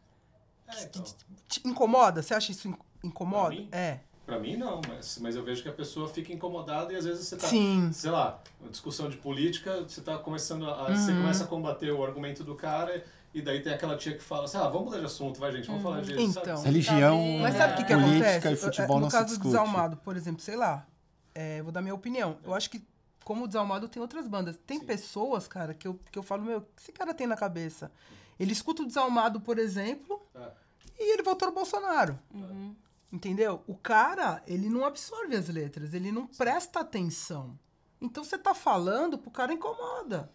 [0.68, 1.04] É, então,
[1.48, 2.22] te incomoda.
[2.22, 3.48] Você acha isso in- incomoda?
[3.56, 3.70] Pra mim?
[3.72, 4.00] É.
[4.26, 7.26] pra mim não, mas, mas eu vejo que a pessoa fica incomodada e às vezes
[7.26, 7.48] você tá.
[7.48, 7.90] Sim.
[7.94, 10.94] Sei lá, uma discussão de política, você tá começando a.
[10.94, 11.22] Você Uhum.
[11.22, 12.98] começa a combater o argumento do cara.
[12.98, 13.04] E
[13.42, 15.84] daí tem aquela tia que fala assim, ah, vamos mudar de assunto, vai gente, vamos
[15.84, 16.20] falar disso.
[16.20, 16.58] Então.
[16.58, 16.68] sabe?
[16.68, 18.54] Religião, Tá Mas sabe o que, que política acontece?
[18.54, 19.48] e futebol no não se caso do discute.
[19.50, 20.86] Desalmado, por exemplo, sei lá,
[21.36, 22.38] é, vou dar minha opinião.
[22.44, 22.86] Eu acho que,
[23.24, 24.58] como o Desalmado, tem outras bandas.
[24.66, 24.86] Tem Sim.
[24.86, 27.92] pessoas, cara, que eu, que eu falo, meu, o que esse cara tem na cabeça?
[28.40, 30.50] Ele escuta o Desalmado, por exemplo, É.
[31.00, 32.18] e ele votou no Bolsonaro.
[32.34, 32.76] Uhum.
[33.12, 33.64] Entendeu?
[33.68, 37.58] O cara, ele não absorve as letras, ele não presta atenção.
[38.02, 40.30] Então você tá falando, pro cara incomoda.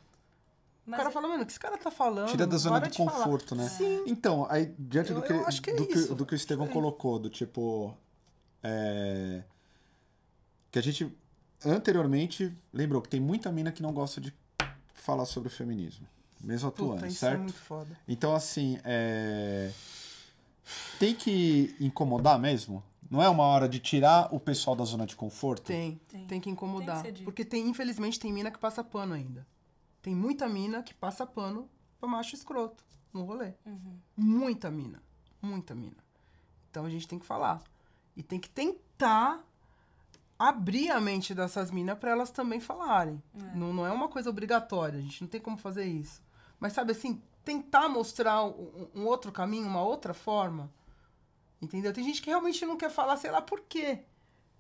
[0.85, 2.29] Mas o cara é- fala, mano, o que esse cara tá falando?
[2.29, 3.69] Tira da zona do de falar." conforto, né?
[3.69, 4.03] Sim.
[4.07, 6.37] Então, aí, diante Eu- do, que, eu acho que é do, que, do que o
[6.37, 7.97] Estevão colocou, do tipo.
[8.63, 9.43] é,
[10.71, 11.13] que a gente
[11.65, 14.33] anteriormente lembrou que tem muita mina que não gosta de
[14.95, 16.07] falar sobre o feminismo,
[16.41, 17.43] mesmo atuando, Puta, isso é certo?
[17.43, 17.91] muito foda.
[18.09, 19.71] Então, assim, é...
[20.99, 22.83] tem que incomodar mesmo?
[23.11, 25.65] Não é uma hora de tirar o pessoal da zona de conforto?
[25.65, 26.27] Tem, Tem.
[26.27, 27.03] tem, que incomodar.
[27.03, 29.47] Tem que porque tem, infelizmente, tem mina que passa pano ainda.
[30.03, 33.55] Tem muita mina que passa pano pra macho escroto no rolê.
[33.65, 33.99] Uhum.
[34.17, 35.01] Muita mina.
[35.41, 36.03] Muita mina.
[36.71, 37.63] Então a gente tem que falar.
[38.17, 39.45] E tem que tentar
[40.39, 43.23] abrir a mente dessas minas pra elas também falarem.
[43.55, 46.21] Não, não é uma coisa obrigatória, a gente não tem como fazer isso.
[46.59, 50.69] Mas sabe assim, tentar mostrar um, um outro caminho, uma outra forma.
[51.61, 51.93] Entendeu?
[51.93, 54.05] Tem gente que realmente não quer falar, sei lá por quê.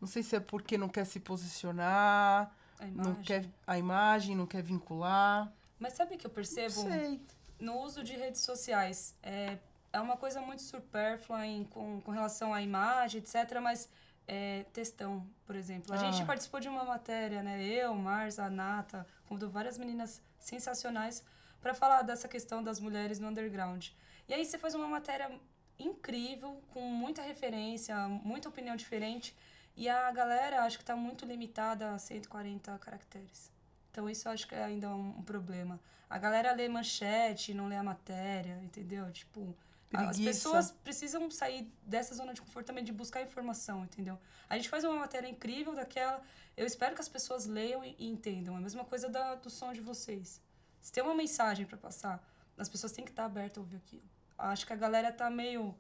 [0.00, 4.46] Não sei se é porque não quer se posicionar, A não quer a imagem, não
[4.46, 5.52] quer vincular.
[5.78, 6.70] Mas sabe o que eu percebo?
[6.70, 7.20] sei.
[7.58, 9.14] no uso de redes sociais.
[9.22, 9.56] É,
[9.92, 13.58] é uma coisa muito supérflua em, com, com relação à imagem, etc.
[13.60, 13.88] Mas
[14.26, 15.92] é, textão, por exemplo.
[15.92, 15.98] A Ah.
[16.10, 17.62] gente participou de uma matéria, né?
[17.62, 21.22] Eu, Marza, a Nata, convidou várias meninas sensacionais
[21.60, 23.88] para falar dessa questão das mulheres no underground.
[24.28, 25.30] E aí você faz uma matéria
[25.78, 29.34] incrível, com muita referência, muita opinião diferente.
[29.76, 33.50] E a galera acho que está muito limitada a 140 caracteres.
[33.90, 35.80] Então isso eu acho que é ainda um, um problema.
[36.08, 39.10] A galera lê manchete, não lê a matéria, entendeu?
[39.10, 39.56] Tipo,
[39.92, 40.30] a- as Preguiça.
[40.30, 44.18] pessoas precisam sair dessa zona de conforto também de buscar informação, entendeu?
[44.48, 46.22] A gente faz uma matéria incrível daquela.
[46.56, 48.54] Eu espero que as pessoas leiam e, e entendam.
[48.54, 50.40] É a mesma coisa da, do som de vocês.
[50.82, 52.22] Se tem uma mensagem para passar,
[52.58, 54.02] as pessoas têm que estar abertas a ouvir aquilo.
[54.36, 55.74] Acho que a galera tá meio.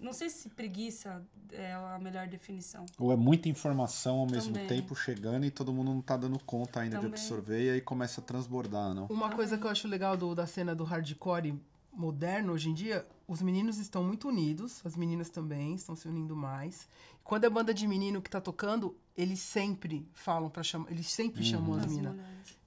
[0.00, 1.22] Não sei se preguiça
[1.52, 2.86] é a melhor definição.
[2.98, 4.66] Ou é muita informação ao mesmo Também.
[4.68, 7.10] tempo chegando e todo mundo não tá dando conta ainda Também.
[7.10, 9.06] de absorver e aí começa a transbordar, não?
[9.06, 11.54] Uma coisa que eu acho legal do- da cena do hardcore
[11.92, 16.36] moderno hoje em dia, os meninos estão muito unidos, as meninas também estão se unindo
[16.36, 16.88] mais.
[17.24, 21.42] Quando é banda de menino que tá tocando, eles sempre falam para chamar, eles sempre
[21.44, 22.16] chamam as As minas.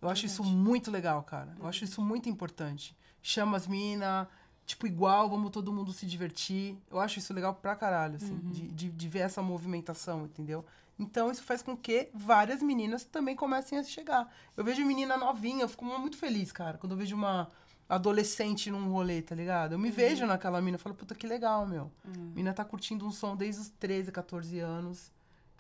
[0.01, 1.55] Eu acho isso muito legal, cara.
[1.59, 2.95] Eu acho isso muito importante.
[3.21, 4.27] Chama as minas,
[4.65, 6.77] tipo, igual, vamos todo mundo se divertir.
[6.89, 10.65] Eu acho isso legal pra caralho, assim, de, de, de ver essa movimentação, entendeu?
[10.97, 14.31] Então, isso faz com que várias meninas também comecem a chegar.
[14.55, 17.51] Eu vejo menina novinha, eu fico muito feliz, cara, quando eu vejo uma
[17.89, 19.73] adolescente num rolê, tá ligado?
[19.73, 21.91] Eu me vejo naquela mina, eu falo, puta, que legal, meu.
[22.33, 25.11] Mina tá curtindo um som desde os 13, 14 anos.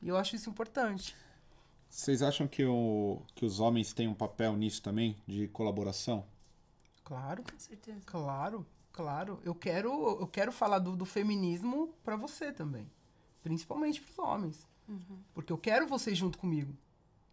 [0.01, 1.15] E eu acho isso importante.
[1.89, 6.25] Vocês acham que, o, que os homens têm um papel nisso também, de colaboração?
[7.03, 7.43] Claro.
[7.43, 8.01] Com certeza.
[8.05, 9.39] Claro, claro.
[9.43, 9.89] Eu quero,
[10.21, 12.89] eu quero falar do, do feminismo pra você também.
[13.43, 14.65] Principalmente pros homens.
[15.33, 16.73] Porque eu quero vocês junto comigo.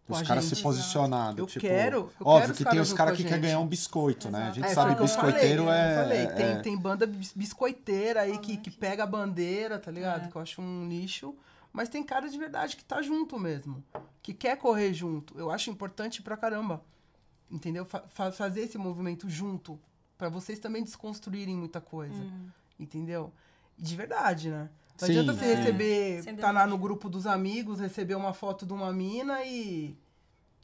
[0.07, 1.41] Com Os caras se posicionando.
[1.41, 3.67] Eu tipo, quero- eu óbvio quero os que tem os caras que querem ganhar um
[3.67, 4.39] biscoito, né?
[4.39, 4.55] A Exato.
[4.57, 5.93] gente É, sabe biscoiteiro falei, é.
[5.93, 9.91] Eu falei, é- tem, tem banda bis- biscoiteira aí que, que pega a bandeira, tá
[9.91, 10.27] ligado?
[10.27, 10.29] É.
[10.29, 11.33] Que eu acho um lixo.
[11.73, 13.85] Mas tem cara de verdade que tá junto mesmo.
[14.21, 15.39] Que quer correr junto.
[15.39, 16.83] Eu acho importante pra caramba.
[17.49, 17.85] Entendeu?
[17.85, 19.79] Fa- fazer esse movimento junto.
[20.21, 22.13] Pra vocês também desconstruírem muita coisa.
[22.13, 22.49] Uhum.
[22.79, 23.33] Entendeu?
[23.79, 24.69] De verdade, né?
[25.01, 25.55] Não Sim, adianta você é.
[25.55, 29.97] receber, Sem tá lá no grupo dos amigos, receber uma foto de uma mina e.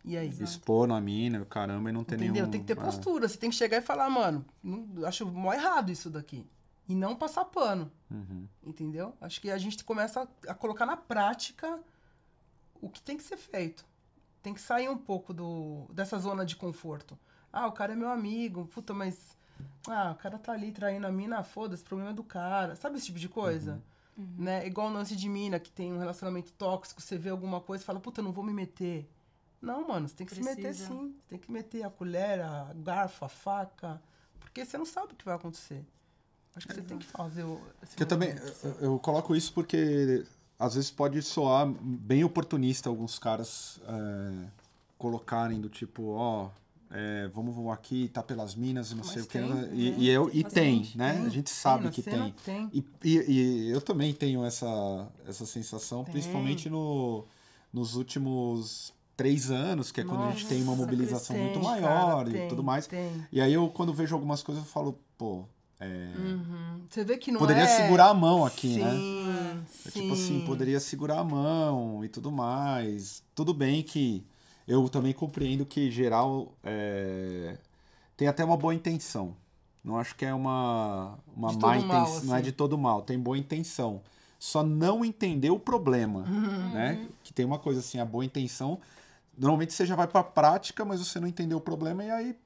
[0.04, 0.28] E aí?
[0.28, 2.34] Expor na mina, caramba, e não tem Entendeu?
[2.34, 2.50] nenhum.
[2.50, 3.26] Tem que ter ah, postura.
[3.26, 6.46] Você tem que chegar e falar, mano, não, acho mó errado isso daqui.
[6.86, 7.90] E não passar pano.
[8.10, 8.46] uhum.
[8.62, 9.14] Entendeu?
[9.22, 11.80] Acho que a gente começa a, a colocar na prática
[12.78, 13.86] o que tem que ser feito.
[14.42, 17.18] Tem que sair um pouco do, dessa zona de conforto.
[17.50, 19.35] Ah, o cara é meu amigo, puta, mas.
[19.88, 22.74] Ah, o cara tá ali traindo a mina, foda-se, o problema é do cara.
[22.76, 23.80] Sabe esse tipo de coisa?
[24.16, 24.66] Né?
[24.66, 27.86] Igual o lance de mina, que tem um relacionamento tóxico, você vê alguma coisa e
[27.86, 29.08] fala, puta, não vou me meter.
[29.60, 30.88] Não, mano, você tem que se meter Precisa.
[30.88, 31.14] sim.
[31.18, 34.00] Você tem que meter a colher, a garfo, a faca.
[34.40, 35.84] Porque você não sabe o que vai acontecer.
[36.54, 37.60] Acho que você tem que fazer o.
[37.98, 38.34] eu também.
[38.62, 40.24] Eu, eu coloco isso porque
[40.58, 44.48] às vezes pode soar bem oportunista alguns caras é,
[44.96, 46.50] colocarem do tipo, ó.
[46.90, 49.38] É, vamos aqui, tá pelas minas e não Mas sei o que.
[49.38, 49.54] tem, né?
[49.62, 49.70] né?
[49.74, 51.14] E, eu, e tem, né?
[51.14, 52.34] Tem, a gente tem, sabe que tem.
[52.44, 52.70] tem.
[52.72, 56.12] E, e- e eu também tenho essa, essa sensação, Tem.
[56.12, 57.24] principalmente no,
[57.72, 61.62] nos últimos três anos, que é quando a gente tem uma Nossa, mobilização muito Tem,
[61.62, 62.86] maior cara, e tem, tudo mais.
[62.86, 63.26] Tem.
[63.32, 65.44] E aí eu, quando vejo algumas coisas, eu falo, pô,
[65.80, 66.82] é, Uhum.
[66.88, 67.66] Você vê que não poderia é...
[67.66, 69.02] segurar a mão aqui, sim, né?
[69.84, 73.22] É Sim, tipo assim, poderia segurar a mão e tudo mais.
[73.34, 74.24] Tudo bem que
[74.66, 77.56] eu também compreendo que geral é,
[78.16, 79.36] tem até uma boa intenção.
[79.84, 82.24] Não acho que é uma, uma De má mal, intenção.
[82.24, 82.44] Não é assim.
[82.46, 84.02] de todo mal, tem boa intenção.
[84.38, 86.70] Só não entender o problema, Uhum.
[86.70, 87.08] né?
[87.22, 88.80] Que tem uma coisa assim, a boa intenção.
[89.38, 92.36] Normalmente você já vai pra prática, mas você não entendeu o problema e aí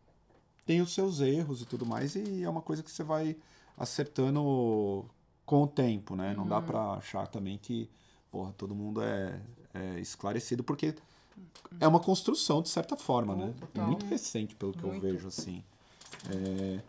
[0.66, 2.14] tem os seus erros e tudo mais.
[2.14, 3.37] E é uma coisa que você vai
[3.77, 5.05] acertando
[5.47, 6.35] com o tempo, né?
[6.35, 6.49] Não Uhum.
[6.49, 7.89] dá pra achar também que,
[8.31, 9.41] porra, todo mundo é,
[9.75, 10.95] é esclarecido, porque
[11.78, 13.55] é uma construção de certa forma, né?
[13.61, 13.86] Total.
[13.86, 15.07] muito recente, pelo que Muito.
[15.07, 15.62] eu vejo, assim.
[16.28, 16.80] É,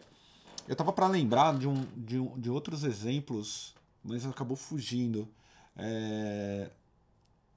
[0.68, 3.74] Eu tava pra lembrar de, um, de, um, de outros exemplos,
[4.04, 5.28] mas acabou fugindo.
[5.76, 6.70] É,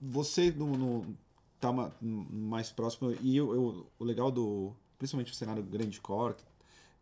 [0.00, 1.16] Você no, no-
[1.60, 4.72] tá ma- mais próximo, e eu, eu- o legal do.
[4.98, 6.36] Principalmente o cenário grande core,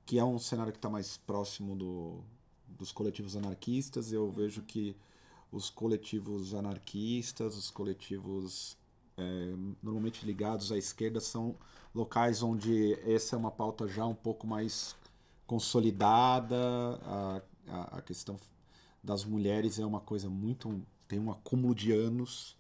[0.06, 2.20] que é um cenário que está mais próximo do,
[2.68, 4.96] dos coletivos anarquistas, eu vejo que
[5.52, 8.76] os coletivos anarquistas, os coletivos
[9.18, 11.54] é, normalmente ligados à esquerda, são
[11.94, 14.96] locais onde essa é uma pauta já um pouco mais
[15.46, 16.56] consolidada,
[17.04, 18.36] a, a, a questão
[19.02, 20.80] das mulheres é uma coisa muito.
[21.08, 22.56] tem um acúmulo de anos.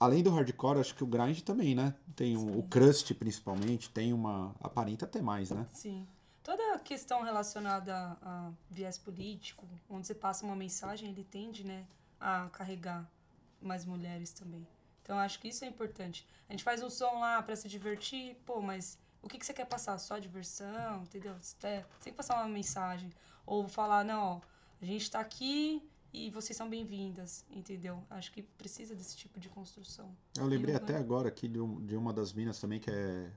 [0.00, 1.94] Além do hardcore, acho que o grind também, né?
[2.16, 4.54] Tem um- o crust, principalmente, tem uma.
[4.60, 5.66] aparenta até mais, né?
[5.72, 6.06] Sim.
[6.42, 11.86] Toda a questão relacionada a viés político, onde você passa uma mensagem, ele tende, né,
[12.20, 13.08] a carregar
[13.66, 14.66] mais mulheres também.
[15.02, 16.26] Então, acho que isso é importante.
[16.48, 19.52] A gente faz um som lá pra se divertir, pô, mas o que, que você
[19.52, 19.98] quer passar?
[19.98, 21.34] Só diversão, entendeu?
[21.40, 21.56] Você
[22.02, 23.10] tem que passar uma mensagem.
[23.46, 24.40] Ou falar, não, ó,
[24.80, 28.02] a gente tá aqui e vocês são bem-vindas, entendeu?
[28.08, 30.16] Acho que precisa desse tipo de construção.
[30.38, 33.30] Eu lembrei Eu- até agora aqui de, um- de uma das minas também que é.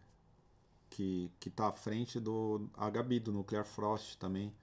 [0.89, 2.69] Que, que tá à frente do.
[2.73, 4.53] A Gabi, do Nuclear Frost também.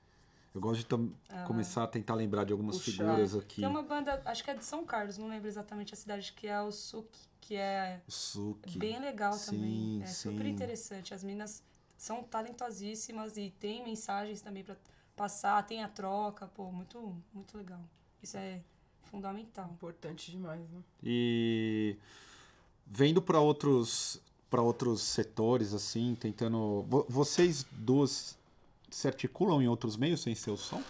[0.55, 1.11] Eu gosto de tam-
[1.47, 2.93] começar a tentar lembrar de algumas Puxar.
[2.93, 3.57] figuras aqui.
[3.61, 6.47] Tem uma banda, acho que é de São Carlos, não lembro exatamente a cidade, que
[6.47, 8.79] é o Suki, que é Suki.
[8.79, 9.99] bem legal também.
[9.99, 10.31] Sim, É sim.
[10.31, 11.13] super interessante.
[11.13, 11.61] As minas
[11.97, 14.77] são talentosíssimas e tem mensagens também pra
[15.17, 17.81] passar, tem a troca, pô, muito, muito legal.
[18.23, 18.61] Isso é
[19.03, 19.69] fundamental.
[19.73, 20.81] Importante demais, né?
[21.03, 21.97] E
[22.87, 28.39] vendo para outros para outros setores assim, tentando vo- vocês duas
[28.95, 30.81] se articulam em outros meios sem ser o som?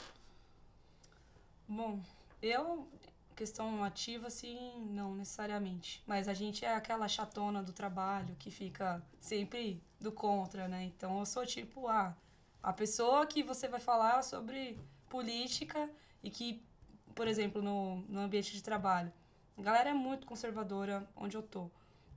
[1.67, 1.99] Bom,
[2.43, 2.87] eu,
[3.35, 6.03] questão ativa, assim, não necessariamente.
[6.07, 10.85] Mas a gente é aquela chatona do trabalho que fica sempre do contra, né?
[10.85, 12.15] Então eu sou tipo, ah,
[12.63, 14.79] a pessoa que você vai falar sobre
[15.09, 15.91] política
[16.23, 16.63] e que,
[17.15, 19.11] por exemplo, no, no ambiente de trabalho,
[19.57, 21.71] a galera é muito conservadora onde eu tô.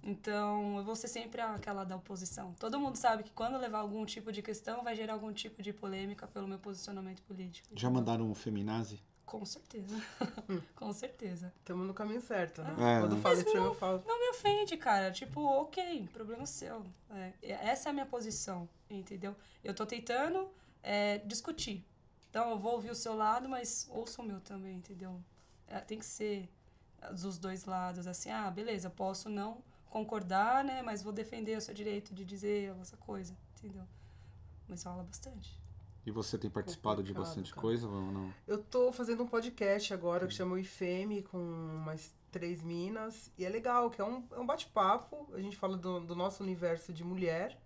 [0.03, 2.53] Então, eu vou ser sempre aquela da oposição.
[2.59, 5.73] Todo mundo sabe que quando levar algum tipo de questão, vai gerar algum tipo de
[5.73, 7.67] polêmica pelo meu posicionamento político.
[7.75, 9.01] Já mandaram um feminazi?
[9.25, 10.01] Com certeza.
[10.73, 11.53] Com certeza.
[11.59, 12.71] Estamos no caminho certo, né?
[12.71, 13.21] É, Quando né?
[13.21, 14.01] fala isso eu falo.
[14.07, 15.11] Não me ofende, cara.
[15.11, 16.85] Tipo, ok, problema seu.
[17.11, 19.35] É, essa é a minha posição, entendeu?
[19.61, 20.49] Eu tô tentando
[20.81, 21.85] é, discutir.
[22.29, 25.21] Então, eu vou ouvir o seu lado, mas ouça o meu também, entendeu?
[25.67, 26.49] É, tem que ser
[27.11, 30.81] dos dois lados, assim, ah, beleza, posso não concordar, né?
[30.81, 33.83] Mas vou defender o seu direito de dizer essa coisa, entendeu?
[34.67, 35.59] Mas rola bastante.
[36.05, 37.61] E você tem participado de bastante cara.
[37.61, 38.33] coisa ou não?
[38.47, 43.29] Eu tô fazendo um podcast agora que chama o IFEME com umas três minas.
[43.37, 45.27] E é legal, que é um, é um bate-papo.
[45.33, 47.59] A gente fala do, do nosso universo de mulher.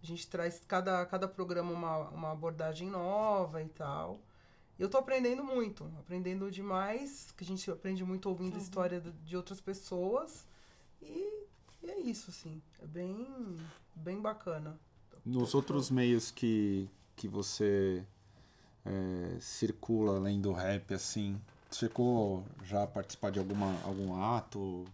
[0.00, 4.20] A gente traz cada, cada programa uma, uma abordagem nova e tal.
[4.78, 8.60] E eu tô aprendendo muito, aprendendo demais, que a gente aprende muito ouvindo Uhum.
[8.60, 10.46] história de outras pessoas.
[11.02, 11.47] E,
[11.82, 12.60] e é isso, assim.
[12.80, 13.26] É bem,
[13.94, 14.78] bem bacana.
[15.24, 18.04] Nos outros meios que, que você
[18.84, 24.84] é, circula além do rap, assim, chegou já a participar de alguma, algum ato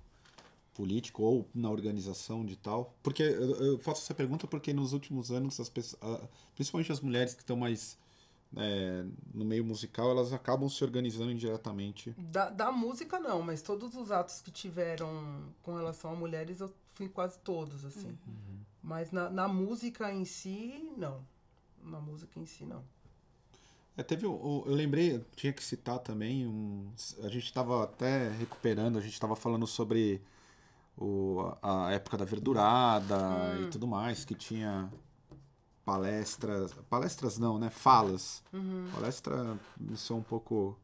[0.75, 2.95] político ou na organização de tal?
[3.03, 6.21] Porque eu, eu faço essa pergunta porque nos últimos anos, as pessoas,
[6.55, 7.97] principalmente as mulheres que estão mais
[8.57, 12.15] é, no meio musical, elas acabam se organizando indiretamente.
[12.19, 16.73] Da, da música, não, mas todos os atos que tiveram com relação a mulheres, eu
[16.95, 18.17] fui quase todos, assim.
[18.83, 21.25] Mas na, na música em si, não.
[21.83, 22.83] Na música em si, não.
[23.97, 26.91] É, teve o- eu lembrei, eu tinha que citar também, um,
[27.23, 30.21] a gente estava até recuperando, a gente estava falando sobre
[30.99, 33.17] o, a época da verdurada
[33.61, 34.91] e tudo mais, que tinha
[35.85, 37.71] palestras, palestras não, né?
[37.71, 38.43] Falas.
[38.93, 39.59] Palestra,
[39.93, 40.79] isso é um pouco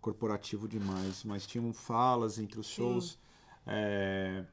[0.00, 3.18] corporativo demais, mas tinham falas entre os shows.
[3.66, 4.44] É,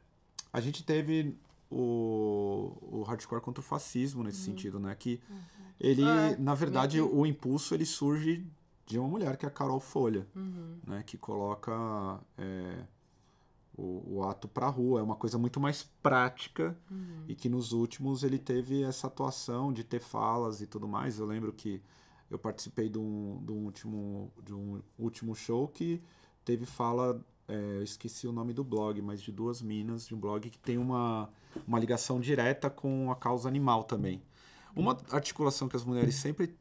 [0.51, 1.37] a gente teve
[1.69, 4.95] o, o hardcore contra o fascismo nesse sentido, né?
[4.95, 5.21] Que
[5.79, 8.45] ele, É, na verdade, que- o impulso ele surge
[8.85, 10.27] de uma mulher que é a Carol Folha,
[10.87, 11.03] né?
[11.05, 12.83] Que coloca é,
[13.77, 14.99] o, o ato pra rua.
[14.99, 16.77] É uma coisa muito mais prática
[17.27, 21.19] e que nos últimos ele teve essa atuação de ter falas e tudo mais.
[21.19, 21.81] Eu lembro que
[22.29, 26.01] eu participei de um, de um último, de um último show que
[26.43, 30.19] teve fala, é, eu esqueci o nome do blog, mas de duas minas, de um
[30.19, 31.29] blog que tem uma,
[31.67, 34.21] uma ligação direta com a causa animal também.
[34.75, 36.53] Uma articulação que as mulheres sempre,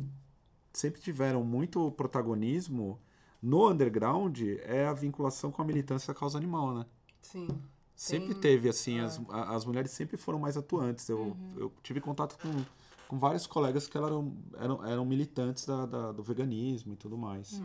[0.72, 3.00] sempre tiveram muito protagonismo
[3.42, 6.86] no underground é a vinculação com a militância da causa animal, né?
[7.24, 7.48] Sim.
[7.96, 9.02] Sempre Tem- teve, assim, é.
[9.04, 11.08] as, as mulheres sempre foram mais atuantes.
[11.08, 12.64] Eu, eu tive contato com,
[13.08, 17.60] com vários colegas que eram, eram, eram militantes da, da- do veganismo e tudo mais.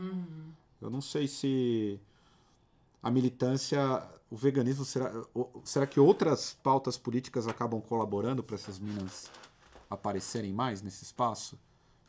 [0.82, 2.00] Eu não sei se
[3.02, 3.80] a militância,
[4.30, 5.12] o veganismo, será,
[5.64, 9.30] será que outras pautas políticas acabam colaborando para essas minas
[9.90, 11.58] aparecerem mais nesse espaço?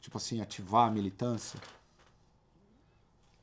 [0.01, 1.59] Tipo assim, ativar a militância?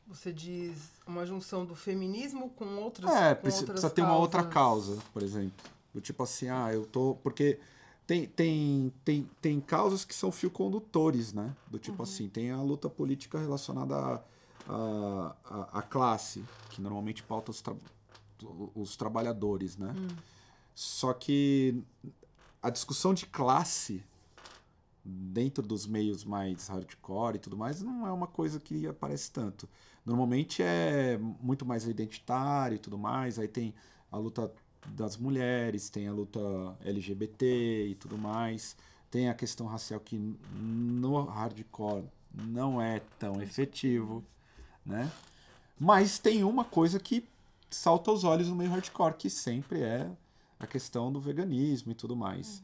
[0.08, 4.16] Você diz uma junção do feminismo com outras É, com precisa, outras precisa ter uma
[4.16, 5.66] outra causa, por exemplo.
[5.93, 7.16] Do tipo assim, ah, eu tô.
[7.22, 7.60] Porque
[8.05, 11.53] tem, tem, tem, tem causas que são fio condutores, né?
[11.70, 14.24] Do tipo assim, tem a luta política relacionada à
[14.70, 17.76] a, a, a classe, que normalmente pauta os, tra-
[18.76, 19.93] os trabalhadores, né?
[20.76, 21.82] Só que
[22.62, 24.03] a discussão de classe
[25.03, 29.68] dentro dos meios mais hardcore e tudo mais não é uma coisa que aparece tanto.
[30.08, 33.76] Normalmente é muito mais identitário e tudo mais, aí tem
[34.10, 34.49] a luta
[34.86, 36.39] das mulheres, tem a luta
[36.86, 38.78] LGBT e tudo mais,
[39.12, 40.18] tem a questão racial que
[40.55, 44.24] no hardcore não é tão efetivo,
[44.86, 45.12] né?
[45.78, 47.28] Mas tem uma coisa que
[47.70, 50.10] salta aos olhos no meio hardcore, que sempre é
[50.58, 52.64] a questão do veganismo e tudo mais.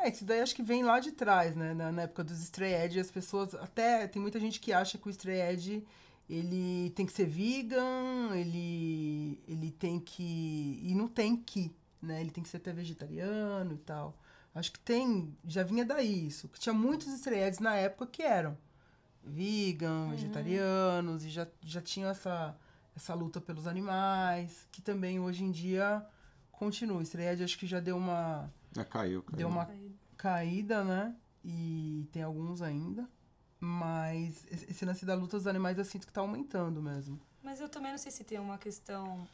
[0.00, 1.74] É, isso daí acho que vem lá de trás, né?
[1.74, 3.54] Na, na época dos Stray Edge, as pessoas.
[3.54, 5.86] Até tem muita gente que acha que o Stray Edge
[6.28, 10.80] ele tem que ser vegan, ele, ele tem que.
[10.82, 12.20] E não tem que, né?
[12.20, 14.16] Ele tem que ser até vegetariano e tal.
[14.54, 15.36] Acho que tem.
[15.44, 16.48] Já vinha daí isso.
[16.48, 18.56] Que tinha muitos Edges na época que eram
[19.24, 22.56] vegan, vegetarianos, e já, já tinham essa,
[22.96, 26.04] essa luta pelos animais, que também hoje em dia
[26.50, 27.02] continua.
[27.02, 29.36] Edge acho que já deu uma É, caiu, caiu.
[29.36, 29.68] deu uma
[30.16, 31.14] caída, né?
[31.44, 33.08] E tem alguns ainda.
[33.64, 37.20] Mas esse lance da luta dos animais eu sinto que tá aumentando mesmo.
[37.40, 39.24] Mas eu também não sei se tem uma questão,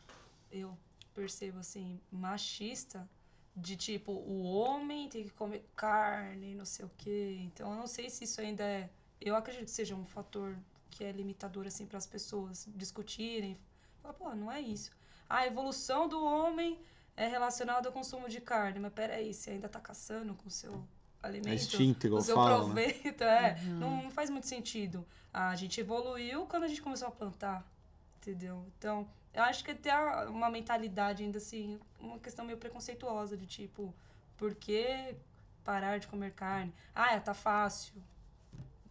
[0.52, 0.76] eu
[1.14, 3.08] percebo assim, machista,
[3.56, 7.38] de tipo, o homem tem que comer carne, não sei o quê.
[7.40, 8.90] Então eu não sei se isso ainda é.
[9.18, 10.54] Eu acredito que seja um fator
[10.90, 13.58] que é limitador, assim, para as pessoas discutirem.
[14.02, 14.90] Falar, pô, não é isso.
[15.26, 16.78] A evolução do homem
[17.16, 18.78] é relacionada ao consumo de carne.
[18.78, 20.86] Mas peraí, você ainda tá caçando com o seu
[21.22, 21.48] alimento?
[21.48, 22.74] É instinto, igual o seu falam, né?
[22.90, 23.60] proveito, é.
[23.64, 25.06] Não, não faz muito sentido.
[25.32, 27.66] A gente evoluiu quando a gente começou a plantar,
[28.18, 28.64] entendeu?
[28.78, 33.46] Então, eu acho que tem a- uma mentalidade ainda assim, uma questão meio preconceituosa de
[33.46, 33.94] tipo,
[34.36, 35.14] por que
[35.64, 36.72] parar de comer carne?
[36.94, 37.94] Ah, tá fácil.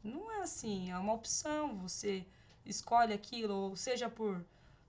[0.04, 1.78] Não é assim, é uma opção.
[1.80, 2.26] Você
[2.66, 4.44] escolhe aquilo, ou seja por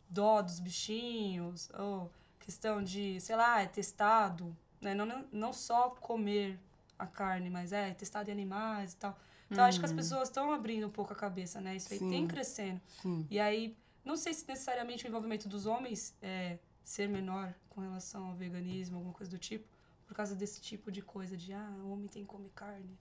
[0.09, 4.95] dó dos bichinhos, ou questão de, sei lá, é testado, né?
[4.95, 6.59] Não, não, não só comer
[6.99, 9.19] a carne, mas é testado em animais e tal.
[9.51, 11.75] Então, acho que as pessoas estão abrindo um pouco a cabeça, né?
[11.77, 12.11] Isso aí Sim.
[12.11, 12.81] tem crescendo.
[13.01, 13.27] Sim.
[13.31, 18.27] E aí, não sei se necessariamente o envolvimento dos homens é ser menor com relação
[18.27, 19.67] ao veganismo, alguma coisa do tipo,
[20.07, 22.99] por causa desse tipo de coisa de, ah, o homem tem que comer carne.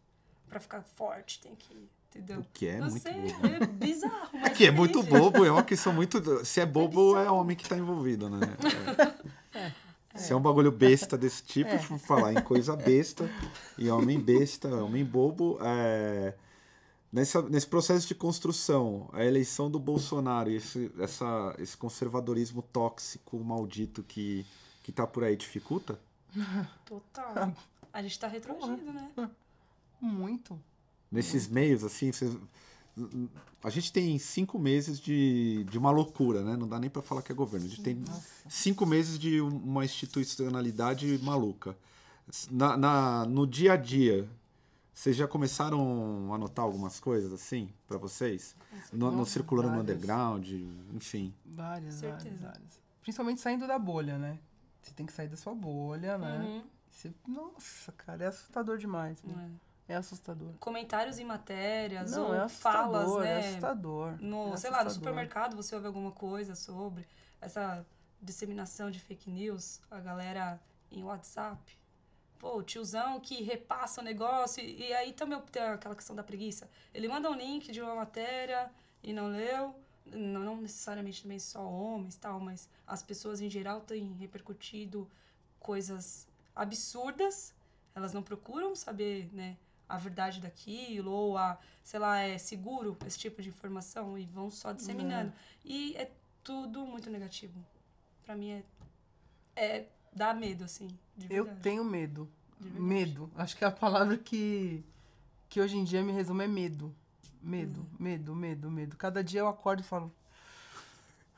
[0.47, 1.89] Pra ficar forte, tem que.
[2.09, 2.39] Entendeu?
[2.39, 3.47] O que é não muito sei, bobo.
[3.47, 4.29] é bizarro.
[4.37, 5.19] É Mas que é muito entendi.
[5.19, 6.45] bobo, é uma questão muito.
[6.45, 8.39] Se é bobo, é homem que tá envolvido, né?
[9.53, 9.71] É.
[10.17, 11.79] Se é um bagulho besta desse tipo, É.
[11.99, 13.29] falar em coisa besta,
[13.77, 16.33] e homem besta, homem bobo, é,
[17.11, 23.37] nessa, nesse processo de construção, a eleição do Bolsonaro e esse, essa, esse conservadorismo tóxico,
[23.39, 24.45] maldito que,
[24.83, 25.99] que tá por aí, dificulta?
[26.85, 27.53] Total.
[27.93, 29.09] A gente tá retroagindo, né?
[29.99, 30.59] Muito.
[31.11, 32.35] Nesses meios, assim, vocês-
[33.63, 36.55] a gente tem cinco meses de, de uma loucura, né?
[36.57, 37.65] Não dá nem pra falar que é governo.
[37.65, 38.01] A gente tem
[38.49, 41.77] cinco meses de um- uma institucionalidade maluca.
[42.51, 44.27] Na, na- no dia a dia,
[44.93, 48.55] vocês já começaram a notar algumas coisas assim pra vocês?
[48.91, 49.95] No, no Nossa, circulando no várias.
[49.97, 50.47] underground,
[50.93, 51.33] enfim.
[51.45, 52.43] Várias, várias, Certeza.
[52.45, 52.81] várias.
[53.01, 54.39] Principalmente saindo da bolha, né?
[54.81, 56.37] Você tem que sair da sua bolha, né?
[56.39, 56.63] Uhum.
[56.91, 59.21] Você- Nossa, cara, é assustador demais.
[59.23, 59.33] Né?
[59.53, 59.66] é.
[59.87, 60.53] É assustador.
[60.59, 63.31] Comentários em matérias Não, ou é assustador, falas, né?
[63.31, 64.21] é assustador.
[64.21, 64.91] no, é sei lá, no assustador.
[64.91, 67.07] supermercado você ouve alguma coisa sobre
[67.39, 67.85] essa
[68.21, 70.59] disseminação de fake news, a galera
[70.91, 71.77] em WhatsApp.
[72.37, 76.23] Pô, o tiozão que repassa o negócio, e, e aí também tem aquela questão da
[76.23, 76.69] preguiça.
[76.93, 78.69] Ele manda um link de uma matéria
[79.01, 79.73] e não leu,
[80.05, 85.09] não, não necessariamente também só homens tal, mas as pessoas em geral têm repercutido
[85.59, 87.53] coisas absurdas,
[87.95, 89.57] elas não procuram saber, né,
[89.89, 94.49] a verdade daquilo, ou a, sei lá, é seguro esse tipo de informação e vão
[94.49, 95.31] só disseminando.
[95.63, 96.11] E é
[96.43, 97.53] tudo muito negativo.
[98.25, 98.63] Pra mim é,
[99.55, 102.29] é dá medo, assim, de Eu tenho medo.
[102.59, 102.83] De verdade.
[102.85, 103.31] Medo.
[103.35, 104.83] Acho que a palavra que,
[105.47, 106.93] que hoje em dia me resume é medo.
[107.41, 107.85] Medo, Uhum.
[107.99, 108.97] medo, medo, medo.
[108.97, 110.11] Cada dia eu acordo e falo.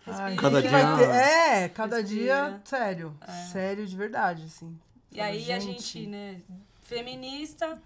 [0.08, 0.36] Ai.
[0.38, 1.10] Cada dia- vai ter?
[1.10, 2.50] É, cada Respira.
[2.52, 3.16] dia, sério.
[3.22, 3.32] É.
[3.48, 4.80] Sério de verdade, assim.
[5.12, 6.42] E Falo, aí a gente, né,
[6.84, 7.80] feminista,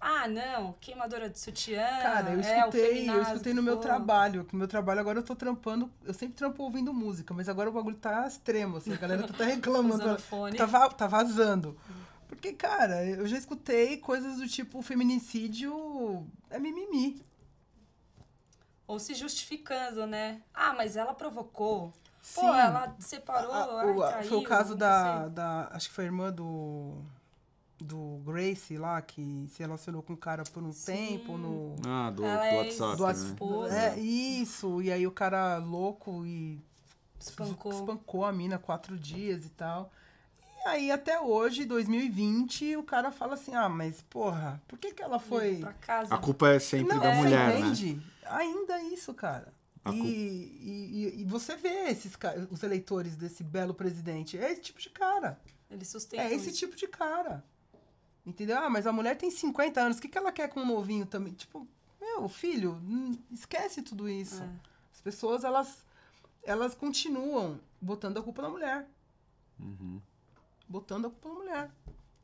[0.00, 3.82] ah, não, queimadora de sutiã, Cara, eu é, escutei, eu feminazi escutei no meu for.
[3.82, 4.46] trabalho.
[4.52, 5.90] No meu trabalho agora eu tô trampando.
[6.04, 8.92] Eu sempre trampo ouvindo música, mas agora o bagulho tá extremo, assim.
[8.92, 10.16] A galera tá até reclamando.
[10.56, 11.76] Tá, va- tá vazando.
[12.28, 17.20] Porque, cara, eu já escutei coisas do tipo feminicídio é mimimi.
[18.86, 20.40] Ou se justificando, né?
[20.54, 21.92] Ah, mas ela provocou.
[22.34, 22.46] Pô, Sim.
[22.48, 25.68] ela separou, A- a- ai, o- a- traiu, foi o caso da, da.
[25.72, 26.94] Acho que foi a irmã do.
[27.84, 30.92] Do Grace lá, que se relacionou com o cara por um Sim.
[31.18, 31.76] tempo no.
[31.86, 32.96] Ah, do, do Ela é WhatsApp,
[33.36, 33.94] Do né?
[33.96, 34.80] É, isso.
[34.82, 36.60] E aí o cara louco e
[37.18, 37.72] Espancou.
[37.72, 39.92] espancou a mina quatro dias e tal.
[40.64, 45.02] E aí, até hoje, 2020, o cara fala assim: ah, mas porra, por que, que
[45.02, 45.56] ela foi.
[45.56, 46.14] Pra casa.
[46.14, 47.60] A culpa é sempre Não, da você mulher, né?
[47.60, 48.00] entende?
[48.26, 49.52] Ainda isso, cara.
[49.92, 52.12] E, e, e- você vê esses
[52.50, 54.36] os eleitores desse belo presidente.
[54.38, 55.40] É esse tipo de cara.
[55.70, 56.58] Ele sustenta É esse isso.
[56.58, 57.42] tipo de cara.
[58.26, 58.58] Entendeu?
[58.58, 59.98] Ah, mas a mulher tem 50 anos.
[59.98, 61.32] O que, que ela quer com um novinho também?
[61.32, 61.66] Tipo,
[62.00, 64.42] meu filho, hum, esquece tudo isso.
[64.42, 64.50] É.
[64.92, 65.84] As pessoas, elas.
[66.42, 68.86] elas continuam botando a culpa na mulher.
[69.58, 70.00] Uhum.
[70.68, 71.70] Botando a culpa na mulher.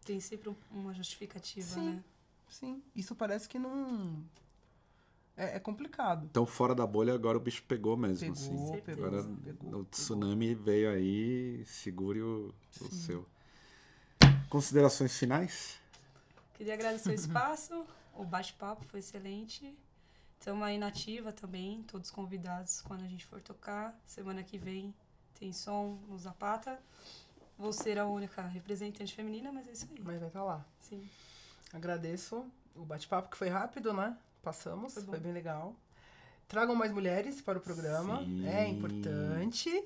[0.05, 1.91] Tem sempre um- uma justificativa, Sim.
[1.95, 2.05] né?
[2.49, 2.83] Sim.
[2.95, 4.23] Isso parece que não.
[5.37, 6.25] É, é complicado.
[6.31, 8.21] Então, fora da bolha, agora o bicho pegou mesmo.
[8.33, 8.33] Pegou,
[8.73, 8.81] assim.
[8.83, 9.85] pegou, Agora pegou, o pegou.
[9.87, 13.27] tsunami veio aí, segure o, o seu.
[14.49, 15.79] Considerações finais?
[16.57, 19.77] Queria agradecer o espaço, o bate-papo foi excelente.
[20.39, 23.95] Estamos aí na ativa também, todos convidados quando a gente for tocar.
[24.07, 24.95] Semana que vem
[25.39, 26.81] tem som no Zapata.
[27.59, 30.01] Vou ser a única representante feminina, mas é isso aí.
[30.03, 30.65] Mas vai estar lá.
[30.81, 31.07] Sim.
[31.75, 34.17] Agradeço o bate-papo que foi rápido, né?
[34.43, 35.77] Passamos, Foi foi, bem legal.
[36.49, 38.47] Tragam mais mulheres para o programa, Sim.
[38.47, 39.85] é importante.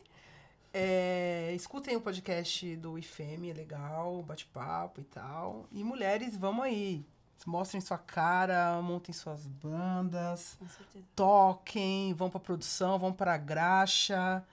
[0.73, 5.67] É, escutem o podcast do IFEM, é legal, bate-papo e tal.
[5.73, 7.05] E mulheres, vamos aí.
[7.47, 11.05] Mostrem sua cara, montem suas bandas, Com certeza.
[11.17, 14.45] toquem, vão pra produção, vão pra graxa.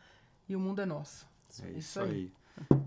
[0.47, 1.27] E o mundo é nosso.
[1.61, 2.31] É isso, Isso aí.
[2.71, 2.77] aí.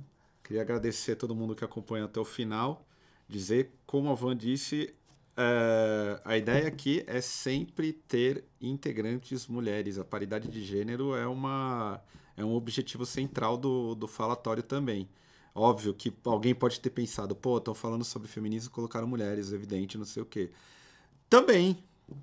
[0.43, 2.85] Queria agradecer a todo mundo que acompanha até o final.
[3.28, 4.93] Dizer, como a Van disse,
[5.37, 9.99] é, a ideia aqui é sempre ter integrantes mulheres.
[9.99, 12.01] A paridade de gênero é, uma,
[12.37, 15.09] é um objetivo central do, do falatório também.
[15.55, 19.99] Óbvio que alguém pode ter pensado, pô, estão falando sobre feminismo e colocaram mulheres, evidente,
[19.99, 20.51] não sei o quê.
[21.28, 21.78] Também,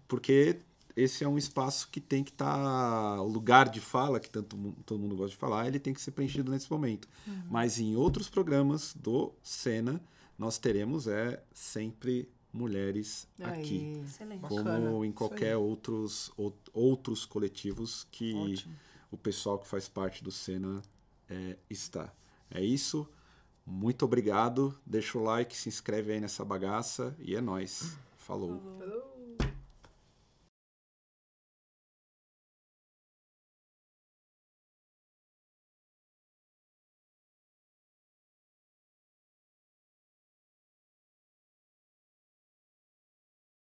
[0.08, 0.60] porque
[0.96, 3.22] esse é um espaço que tem que estar.
[3.22, 6.12] o lugar de fala, que tanto, todo mundo gosta de falar, ele tem que ser
[6.12, 7.08] preenchido nesse momento.
[7.50, 10.02] Mas em outros programas do Sena,
[10.38, 13.80] nós teremos é sempre mulheres aqui.
[13.80, 14.42] Aí, Excelente.
[14.42, 18.76] Como Bacana, em qualquer outros, out- outros coletivos que ótimo.
[19.12, 20.82] O pessoal que faz parte do Sena
[21.30, 22.14] é, está.
[22.50, 23.08] É isso.
[23.66, 24.78] Muito obrigado.
[24.86, 27.98] Deixa o like, se inscreve aí nessa bagaça e é.
[28.16, 28.60] Falou.
[28.60, 28.80] Falou.
[28.80, 29.17] Falou.